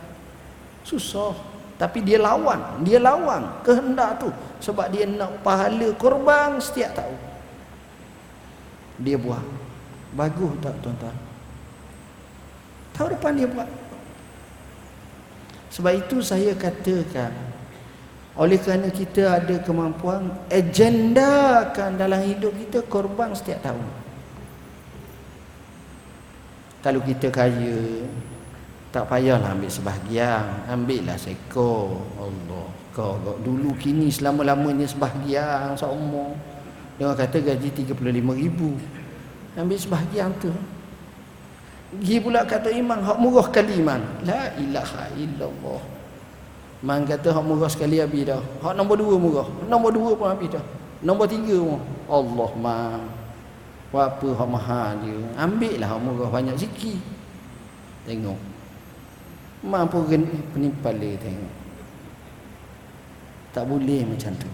Susah. 0.87 1.35
Tapi 1.75 2.03
dia 2.03 2.19
lawan. 2.19 2.83
Dia 2.87 2.99
lawan 2.99 3.59
kehendak 3.63 4.23
tu. 4.23 4.31
Sebab 4.63 4.87
dia 4.91 5.03
nak 5.07 5.43
pahala 5.43 5.91
korban 5.99 6.59
setiap 6.63 6.95
tahun. 6.95 7.19
Dia 9.03 9.15
buat. 9.19 9.43
Bagus 10.15 10.53
tak 10.63 10.75
tuan-tuan? 10.79 11.15
Tahu 12.95 13.07
depan 13.15 13.31
dia 13.35 13.47
buat. 13.47 13.69
Sebab 15.69 15.93
itu 15.95 16.19
saya 16.19 16.51
katakan 16.57 17.31
oleh 18.39 18.55
kerana 18.55 18.87
kita 18.87 19.39
ada 19.43 19.55
kemampuan 19.59 20.31
agendakan 20.47 21.99
dalam 21.99 22.23
hidup 22.23 22.55
kita 22.55 22.79
korban 22.87 23.35
setiap 23.35 23.59
tahun. 23.63 23.98
Kalau 26.79 27.03
kita 27.03 27.27
kaya 27.27 28.07
tak 28.89 29.05
payahlah 29.11 29.53
ambil 29.53 29.69
sebahagian, 29.69 30.65
ambillah 30.65 31.19
seko. 31.19 31.99
Allah. 32.15 32.67
Kau, 32.95 33.19
kau 33.21 33.37
dulu 33.43 33.75
kini 33.77 34.09
selama-lamanya 34.09 34.87
sebahagian 34.87 35.77
seumur. 35.77 36.33
Dia 36.97 37.15
kata 37.15 37.39
gaji 37.39 37.69
35 37.71 37.95
ribu. 38.35 38.75
Ambil 39.55 39.79
sebahagian 39.79 40.31
tu. 40.39 40.51
Gi 41.99 42.21
pula 42.21 42.45
kata 42.45 42.69
iman 42.69 43.01
hak 43.01 43.17
murah 43.17 43.47
kali 43.49 43.81
iman. 43.81 44.01
La 44.23 44.53
ilaha 44.55 45.09
illallah. 45.17 45.81
Man 46.79 47.03
kata 47.03 47.35
hak 47.35 47.43
murah 47.43 47.67
sekali 47.67 47.99
habis 47.99 48.29
dah. 48.29 48.39
Hak 48.61 48.73
nombor 48.77 48.99
dua 48.99 49.15
murah. 49.19 49.47
Nombor 49.67 49.91
dua 49.91 50.11
pun 50.15 50.27
habis 50.31 50.53
dah. 50.53 50.65
Nombor 51.03 51.27
tiga 51.27 51.57
pun. 51.59 51.81
Allah 52.07 52.51
man. 52.55 53.18
Apa 53.89 54.27
hak 54.37 54.49
mahal 54.49 55.01
dia. 55.01 55.17
Ambil 55.37 55.81
lah 55.81 55.89
hak 55.93 55.99
murah 56.01 56.29
banyak 56.29 56.55
sikit. 56.57 57.01
Tengok. 58.05 58.37
Man 59.65 59.89
pun 59.91 60.07
penipal 60.53 60.95
dia 60.95 61.17
tengok. 61.19 61.53
Tak 63.49 63.65
boleh 63.65 64.05
macam 64.05 64.31
tu. 64.37 64.49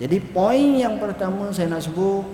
Jadi 0.00 0.16
poin 0.32 0.80
yang 0.80 0.96
pertama 0.96 1.52
saya 1.52 1.68
nak 1.68 1.84
sebut. 1.84 2.24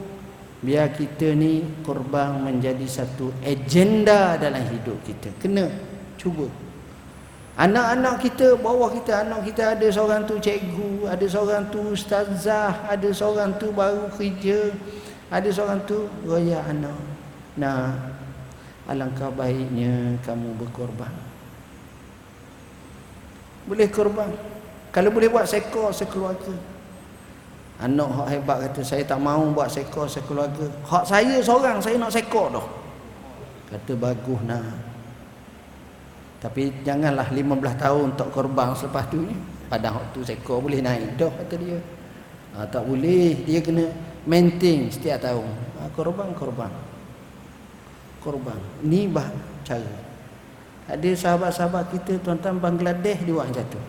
Biar 0.64 0.88
kita 0.94 1.36
ni 1.36 1.66
korban 1.84 2.40
menjadi 2.40 2.86
satu 2.88 3.28
agenda 3.44 4.40
dalam 4.40 4.64
hidup 4.72 4.96
kita. 5.04 5.28
Kena 5.36 5.68
cuba. 6.16 6.48
Anak-anak 7.56 8.20
kita, 8.20 8.56
bawah 8.60 8.92
kita, 8.92 9.24
anak 9.24 9.48
kita 9.48 9.76
ada 9.76 9.88
seorang 9.88 10.28
tu 10.28 10.36
cikgu, 10.36 11.08
ada 11.08 11.24
seorang 11.24 11.64
tu 11.72 11.80
ustazah, 11.96 12.84
ada 12.84 13.08
seorang 13.08 13.56
tu 13.56 13.72
baru 13.72 14.12
kerja, 14.12 14.76
ada 15.26 15.48
seorang 15.50 15.82
tu 15.86 16.06
raya 16.22 16.62
anak. 16.70 16.98
Nah, 17.58 17.90
alangkah 18.86 19.32
baiknya 19.34 20.14
kamu 20.22 20.54
berkorban. 20.54 21.10
Boleh 23.66 23.90
korban. 23.90 24.30
Kalau 24.94 25.10
boleh 25.10 25.26
buat 25.26 25.50
sekor 25.50 25.90
sekeluarga. 25.90 26.54
Anak 27.76 28.08
hak 28.08 28.28
hebat 28.32 28.56
kata 28.64 28.80
saya 28.80 29.04
tak 29.04 29.20
mau 29.20 29.42
buat 29.52 29.68
sekor 29.68 30.06
sekeluarga. 30.08 30.64
Hak 30.86 31.04
saya 31.04 31.42
seorang 31.42 31.82
saya 31.82 31.98
nak 31.98 32.14
sekor 32.14 32.54
dah. 32.54 32.66
Kata 33.74 33.92
bagus 33.98 34.40
nak. 34.46 34.64
Tapi 36.38 36.70
janganlah 36.86 37.26
15 37.34 37.82
tahun 37.82 38.14
untuk 38.14 38.28
korban 38.30 38.70
selepas 38.78 39.10
tu 39.10 39.26
ni. 39.26 39.34
Pada 39.66 39.90
waktu 39.90 40.22
seekor 40.22 40.62
boleh 40.62 40.78
naik 40.78 41.18
dah 41.18 41.32
kata 41.42 41.54
dia. 41.58 41.78
Ha, 42.54 42.64
tak 42.70 42.86
boleh, 42.86 43.42
dia 43.44 43.58
kena 43.60 43.90
maintain 44.26 44.90
setiap 44.90 45.22
tahun. 45.22 45.46
Ha, 45.80 45.88
korban 45.94 46.34
korban. 46.34 46.70
Korban. 48.20 48.58
Ni 48.82 49.06
bah 49.06 49.30
cara. 49.62 50.04
Ada 50.86 51.10
sahabat-sahabat 51.14 51.94
kita 51.94 52.22
tuan-tuan 52.22 52.58
Bangladesh 52.58 53.22
dia 53.22 53.34
buat 53.34 53.46
macam 53.50 53.66
tu. 53.70 53.80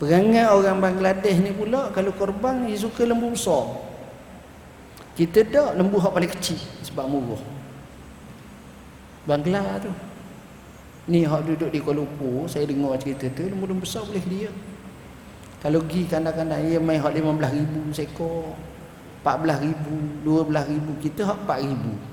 Perangai 0.00 0.48
orang 0.48 0.80
Bangladesh 0.80 1.44
ni 1.44 1.52
pula 1.52 1.92
kalau 1.92 2.12
korban 2.16 2.64
dia 2.64 2.76
suka 2.76 3.04
lembu 3.04 3.36
besar. 3.36 3.68
Kita 5.16 5.44
tak 5.44 5.76
lembu 5.76 6.00
hak 6.00 6.12
paling 6.16 6.32
kecil 6.32 6.56
sebab 6.84 7.04
murah. 7.04 7.44
Bangla 9.28 9.80
tu. 9.84 9.92
Ni 11.08 11.24
hak 11.28 11.44
duduk 11.44 11.68
di 11.72 11.80
Kuala 11.84 12.04
Lumpur 12.04 12.48
saya 12.48 12.64
dengar 12.64 12.96
cerita 12.96 13.28
tu 13.32 13.44
lembu-lembu 13.44 13.84
besar 13.84 14.08
boleh 14.08 14.24
dia. 14.24 14.48
Kalau 15.60 15.84
pergi 15.84 16.08
kandang-kandang 16.08 16.64
dia 16.64 16.80
main 16.80 17.00
hak 17.00 17.12
15 17.12 17.56
ribu 17.60 17.80
sekor 17.92 18.56
14,000, 19.20 20.24
12,000 20.24 21.04
kita 21.04 21.28
hak 21.28 21.38
4,000. 21.44 22.10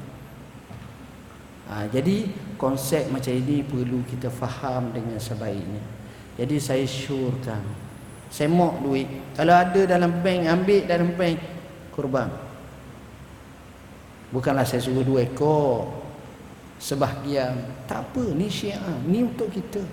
Ha, 1.68 1.84
jadi 1.92 2.32
konsep 2.56 3.12
macam 3.12 3.32
ini 3.32 3.60
perlu 3.64 4.00
kita 4.08 4.32
faham 4.32 4.96
dengan 4.96 5.20
sebaiknya. 5.20 5.84
Jadi 6.40 6.56
saya 6.64 6.86
syurkan. 6.88 7.60
Semok 8.32 8.84
duit. 8.84 9.08
Kalau 9.36 9.56
ada 9.56 9.82
dalam 9.88 10.24
bank 10.24 10.42
ambil 10.48 10.82
dalam 10.88 11.10
bank 11.16 11.38
kurban. 11.96 12.30
Bukanlah 14.32 14.68
saya 14.68 14.84
suruh 14.84 15.04
dua 15.04 15.28
ekor. 15.28 15.92
Sebahagian. 16.80 17.56
Tak 17.88 18.12
apa 18.12 18.24
ni 18.36 18.48
syiah. 18.52 19.00
Ni 19.08 19.24
untuk 19.24 19.52
kita 19.52 19.84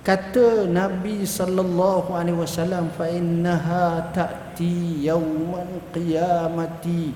kata 0.00 0.64
nabi 0.64 1.28
sallallahu 1.28 2.16
alaihi 2.16 2.40
wasallam 2.40 2.88
fa 2.96 3.04
innaha 3.08 4.10
ta'ti 4.12 5.04
yaumal 5.04 5.80
qiyamati 5.92 7.12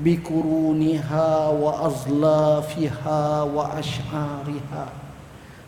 bikuruniha 0.00 1.52
wa 1.52 1.86
azlafiha 1.86 3.44
wa 3.44 3.76
ash'ariha. 3.76 4.86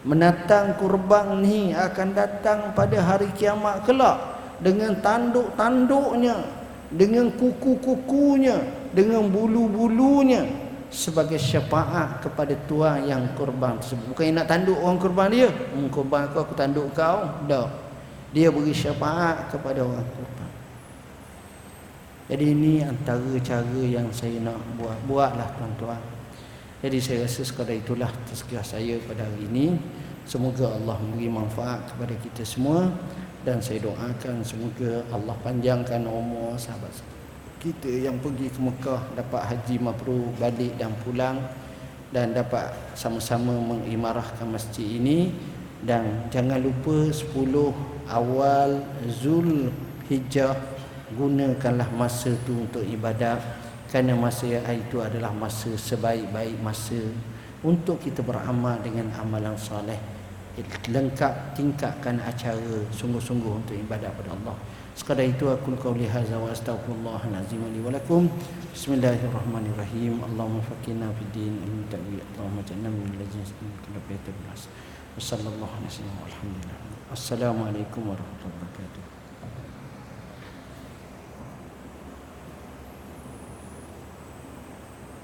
Menatang 0.05 0.77
kurban 0.77 1.41
ni 1.41 1.73
akan 1.73 2.09
datang 2.13 2.77
pada 2.77 3.01
hari 3.01 3.33
kiamat 3.37 3.85
kelak 3.89 4.21
dengan 4.61 4.97
tanduk-tanduknya 5.01 6.45
dengan 6.93 7.33
kuku-kukunya 7.33 8.61
dengan 8.93 9.27
bulu-bulunya 9.29 10.64
sebagai 10.95 11.43
syafaat 11.43 12.23
kepada 12.23 12.55
tuan 12.71 13.03
yang 13.03 13.27
korban 13.35 13.75
tersebut. 13.83 14.15
Bukan 14.15 14.31
nak 14.39 14.47
tanduk 14.47 14.79
orang 14.79 14.99
korban 15.03 15.29
dia. 15.29 15.51
Hmm, 15.51 15.91
korban 15.91 16.31
aku, 16.31 16.47
aku 16.47 16.55
tanduk 16.55 16.87
kau. 16.95 17.27
Tak. 17.51 17.69
Dia 18.31 18.55
beri 18.55 18.71
syafaat 18.71 19.51
kepada 19.51 19.83
orang 19.83 20.07
korban. 20.07 20.51
Jadi 22.31 22.45
ini 22.55 22.81
antara 22.87 23.35
cara 23.43 23.83
yang 23.83 24.07
saya 24.15 24.39
nak 24.39 24.57
buat. 24.79 24.97
Buatlah 25.11 25.51
tuan-tuan. 25.59 26.01
Jadi 26.79 26.99
saya 27.03 27.27
rasa 27.27 27.43
sekadar 27.43 27.75
itulah 27.75 28.09
tazkiyah 28.31 28.65
saya 28.65 28.95
pada 29.03 29.27
hari 29.27 29.51
ini. 29.51 29.75
Semoga 30.25 30.73
Allah 30.73 30.97
memberi 31.03 31.29
manfaat 31.29 31.91
kepada 31.91 32.15
kita 32.23 32.47
semua. 32.47 32.87
Dan 33.45 33.61
saya 33.61 33.83
doakan 33.83 34.41
semoga 34.41 35.05
Allah 35.13 35.37
panjangkan 35.45 36.09
umur 36.09 36.57
sahabat-sahabat 36.57 37.14
kita 37.65 37.89
yang 37.89 38.21
pergi 38.21 38.53
ke 38.53 38.61
Mekah 38.61 39.17
dapat 39.17 39.41
haji 39.49 39.81
mabrur 39.81 40.29
balik 40.37 40.77
dan 40.77 40.93
pulang 41.01 41.41
dan 42.13 42.37
dapat 42.37 42.69
sama-sama 42.93 43.57
mengimarahkan 43.57 44.45
masjid 44.45 44.85
ini. 45.01 45.33
Dan 45.81 46.29
jangan 46.29 46.61
lupa 46.61 47.09
10 47.09 47.33
awal 48.09 48.85
Zul 49.09 49.73
Hijjah 50.13 50.53
gunakanlah 51.17 51.89
masa 51.97 52.37
itu 52.37 52.69
untuk 52.69 52.85
ibadat 52.85 53.41
kerana 53.89 54.13
masa 54.13 54.49
itu 54.61 55.01
adalah 55.01 55.33
masa 55.33 55.73
sebaik-baik 55.73 56.61
masa 56.61 57.01
untuk 57.65 57.97
kita 58.01 58.21
beramal 58.21 58.77
dengan 58.85 59.09
amalan 59.17 59.57
soleh. 59.57 59.97
Lengkap 60.89 61.57
tingkatkan 61.57 62.21
acara 62.21 62.85
sungguh-sungguh 62.93 63.53
untuk 63.65 63.77
ibadat 63.77 64.13
pada 64.21 64.37
Allah 64.37 64.57
Sekadar 64.95 65.27
itu 65.27 65.51
aku 65.51 65.75
qauli 65.75 66.07
hadza 66.07 66.39
wa 66.39 66.47
astaghfirullahal 66.55 67.35
azim 67.35 67.59
li 67.75 67.83
wa 67.83 67.91
lakum. 67.91 68.31
Bismillahirrahmanirrahim. 68.71 70.23
Allahumma 70.23 70.63
faqina 70.63 71.11
fid 71.19 71.35
din 71.35 71.59
wa 71.59 71.83
ta'wi. 71.91 72.23
Allahumma 72.23 72.63
jannibna 72.63 73.03
min 73.03 73.19
ladzina 73.19 73.43
yastami'una 73.43 73.91
al-qawla 73.91 74.55
Wassallallahu 75.19 75.73
alaihi. 75.83 75.99
Alhamdulillah. 76.07 76.79
Assalamualaikum 77.11 78.07
warahmatullahi 78.07 78.55
wabarakatuh. 78.55 78.94